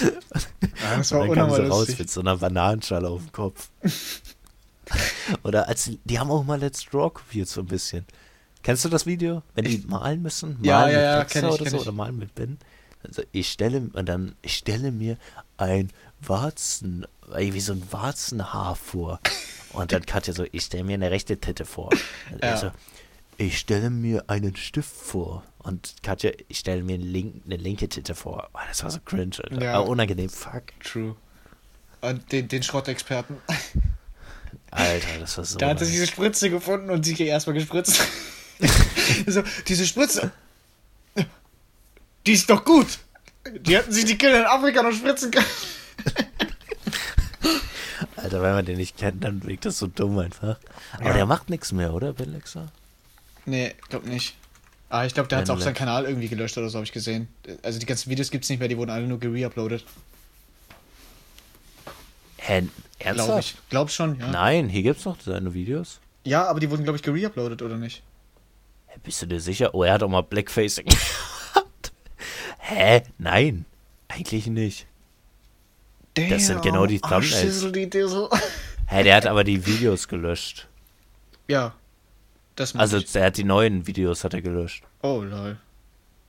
[0.00, 3.70] ja das war Und dann kam sie raus mit so einer Bananenschale auf dem Kopf.
[5.42, 8.06] Oder als die, haben auch mal Let's Draw kopiert so ein bisschen.
[8.62, 9.42] Kennst du das Video?
[9.54, 10.58] Wenn die malen müssen?
[10.60, 11.82] Malen Ja, ja, mit ja, kenn ich, oder kenn so ich.
[11.82, 12.58] oder malen mit Ben.
[13.02, 15.16] Also ich stelle und dann ich stelle mir
[15.56, 15.90] ein
[16.20, 19.20] Warzen, irgendwie so ein Warzenhaar vor.
[19.72, 21.90] Und dann Katja so, ich stelle mir eine rechte Titte vor.
[22.40, 22.74] Er Ja.
[23.36, 25.42] ich stelle mir einen Stift vor.
[25.66, 28.50] Und Katja, ich stelle mir Link, eine linke Titte vor.
[28.54, 29.60] Oh, das war so cringe, Alter.
[29.60, 29.74] Ja.
[29.74, 30.62] Aber unangenehm, fuck.
[30.80, 31.16] True.
[32.02, 33.38] Und den, den Schrottexperten.
[34.70, 35.58] Alter, das war so.
[35.58, 38.00] Da hat er diese Spritze gefunden und sie erstmal gespritzt.
[39.26, 40.30] so, diese Spritze.
[42.26, 42.98] Die ist doch gut.
[43.60, 45.46] Die hätten sich die Kinder in Afrika noch spritzen können.
[48.14, 50.60] Alter, wenn man den nicht kennt, dann wirkt das so dumm einfach.
[50.92, 51.12] Aber Ja.
[51.14, 52.70] der macht nichts mehr, oder, Ben Lexer?
[53.46, 54.36] Nee, glaub nicht.
[54.88, 55.74] Ah, ich glaube, der hat auf seinen.
[55.74, 57.28] Kanal irgendwie gelöscht oder so, habe ich gesehen.
[57.62, 59.84] Also die ganzen Videos gibt's nicht mehr, die wurden alle nur gereuploadet.
[62.38, 62.68] Hä,
[63.00, 63.54] ernsthaft?
[63.54, 63.68] ich.
[63.68, 64.28] Glaub schon, ja.
[64.28, 65.98] Nein, hier gibt's noch seine Videos.
[66.24, 68.02] Ja, aber die wurden, glaube ich, gereuploadet, oder nicht?
[68.86, 69.74] Hä, bist du dir sicher?
[69.74, 70.86] Oh, er hat auch mal Blackfacing
[71.54, 71.92] gehabt.
[72.58, 73.02] Hä?
[73.18, 73.64] Nein.
[74.08, 74.86] Eigentlich nicht.
[76.14, 77.72] Das sind genau die Oh, Thumbnails.
[77.72, 78.28] Die Dissel.
[78.86, 80.66] Hä, der hat aber die Videos gelöscht.
[81.48, 81.74] Ja.
[82.74, 83.14] Also, ich.
[83.14, 84.82] er hat die neuen Videos hat er gelöscht.
[85.02, 85.58] Oh, lol.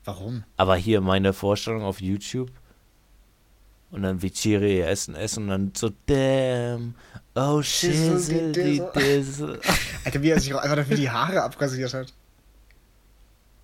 [0.06, 0.44] Warum?
[0.58, 2.52] Aber hier meine Vorstellung auf YouTube.
[3.90, 6.94] Und dann wie Chiri essen, essen und dann so, damn,
[7.36, 8.82] oh shizzle, die.
[8.94, 9.62] Dissel.
[10.04, 12.14] Alter, wie er sich auch einfach dafür die Haare abrasiert hat.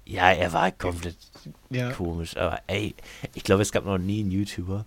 [0.05, 1.17] Ja, er war komplett
[1.69, 1.91] Ja.
[1.91, 2.37] komisch.
[2.37, 2.95] Aber ey,
[3.33, 4.85] ich glaube, es gab noch nie einen YouTuber,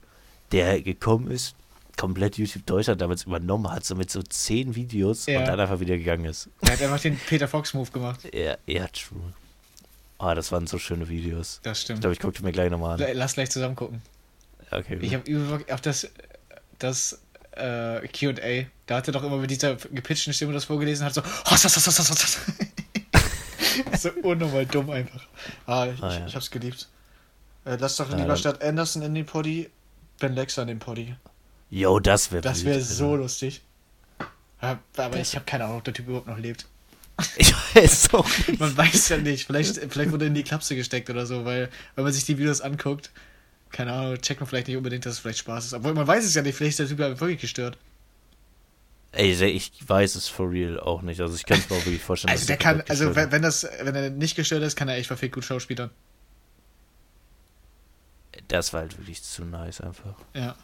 [0.52, 1.54] der gekommen ist,
[1.96, 5.40] komplett YouTube Deutschland damals übernommen hat, so mit so zehn Videos Ja.
[5.40, 6.48] und dann einfach wieder gegangen ist.
[6.62, 8.20] Er hat einfach den Peter Fox-Move gemacht.
[8.34, 9.32] Ja, ja, true.
[10.18, 11.60] Ah, das waren so schöne Videos.
[11.62, 12.00] Das Ich stimmt.
[12.00, 13.16] glaube, ich gucke die mir gleich nochmal an.
[13.16, 14.00] Lass gleich zusammen gucken.
[14.70, 16.08] Okay, Ich habe über auf das,
[16.78, 17.20] das
[17.52, 21.22] äh, QA, da hat er doch immer mit dieser gepitchten Stimme das vorgelesen hat, so.
[21.22, 22.38] Hoss, hoss, hoss, hoss, hoss,
[23.98, 25.26] so unnormal dumm einfach.
[25.66, 26.26] Ah, ich, Ah, ja.
[26.26, 26.88] ich hab's geliebt.
[27.64, 29.70] Äh, lass doch Ja, lieber dann- statt Anderson in den Poddy
[30.18, 31.14] Ben Lexa in den Poddy.
[31.70, 33.62] Yo, das wäre Das wäre so lustig.
[34.62, 36.66] Ja, Aber ich habe keine Ahnung, ob der Typ überhaupt noch lebt.
[37.36, 38.60] Ich weiß auch nicht.
[38.60, 39.46] Man weiß ja nicht.
[39.46, 42.38] Vielleicht, vielleicht wurde er in die Klapse gesteckt oder so, weil, wenn man sich die
[42.38, 43.10] Videos anguckt,
[43.70, 45.74] keine Ahnung, checkt man vielleicht nicht unbedingt, dass es vielleicht Spaß ist.
[45.74, 47.76] Obwohl man weiß es ja nicht, vielleicht ist der Typ ja wirklich gestört.
[49.12, 51.20] Ey, ich weiß es for real auch nicht.
[51.20, 52.32] Also ich kann es mir auch wirklich vorstellen.
[52.32, 55.06] Also der kann, also wenn, wenn das, wenn er nicht gestört ist, kann er echt
[55.06, 55.90] verfickt gut schauspielern.
[58.48, 60.14] Das war halt wirklich zu nice einfach.
[60.34, 60.54] Ja.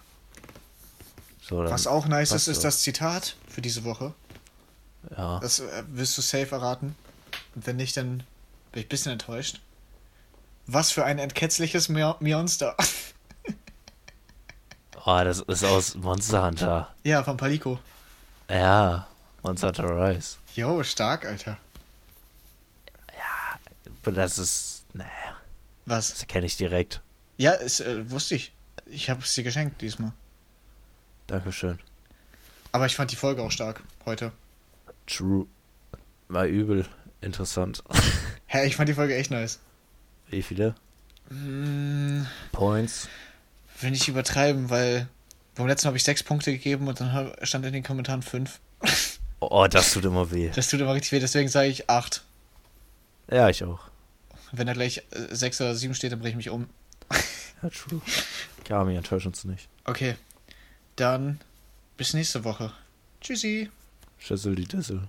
[1.43, 2.63] So, Was auch nice ist, ist so.
[2.63, 4.15] das Zitat für diese Woche.
[5.17, 5.41] Ja.
[5.41, 6.95] Das äh, wirst du safe erraten.
[7.55, 8.19] Und wenn nicht, dann
[8.71, 9.61] bin ich ein bisschen enttäuscht.
[10.67, 12.77] Was für ein entketzliches Monster.
[15.05, 16.95] Oh, das ist aus Monster Hunter.
[17.03, 17.81] ja, von Palico.
[18.49, 19.09] Ja,
[19.43, 20.37] Monster Hunter Rise.
[20.55, 21.59] Jo, stark, Alter.
[24.03, 25.09] Aber das ist, naja,
[25.87, 26.11] Was?
[26.11, 27.01] das kenne ich direkt.
[27.37, 28.53] Ja, es, äh, wusste ich.
[28.87, 30.13] Ich habe es dir geschenkt diesmal.
[31.27, 31.79] Dankeschön.
[32.73, 34.33] Aber ich fand die Folge auch stark heute.
[35.07, 35.47] True.
[36.29, 36.87] War übel.
[37.21, 37.83] Interessant.
[38.47, 39.61] Hä, ich fand die Folge echt nice.
[40.29, 40.75] Wie viele
[41.29, 43.09] Hm, Points?
[43.81, 45.09] will nicht übertreiben, weil
[45.55, 48.61] beim letzten habe ich sechs Punkte gegeben und dann stand in den Kommentaren fünf.
[49.41, 50.51] Oh, das tut immer weh.
[50.55, 52.23] Das tut immer richtig weh, deswegen sage ich acht.
[53.31, 53.81] Ja, ich auch.
[54.53, 56.69] Wenn da gleich äh, sechs oder sieben steht, dann breche ich mich um.
[57.63, 58.01] Ja, true.
[58.65, 59.69] Kami, enttäusch uns nicht.
[59.85, 60.15] Okay,
[60.97, 61.41] dann
[61.97, 62.73] bis nächste Woche.
[63.21, 63.71] Tschüssi.
[64.19, 65.09] Schüssel die Düssel.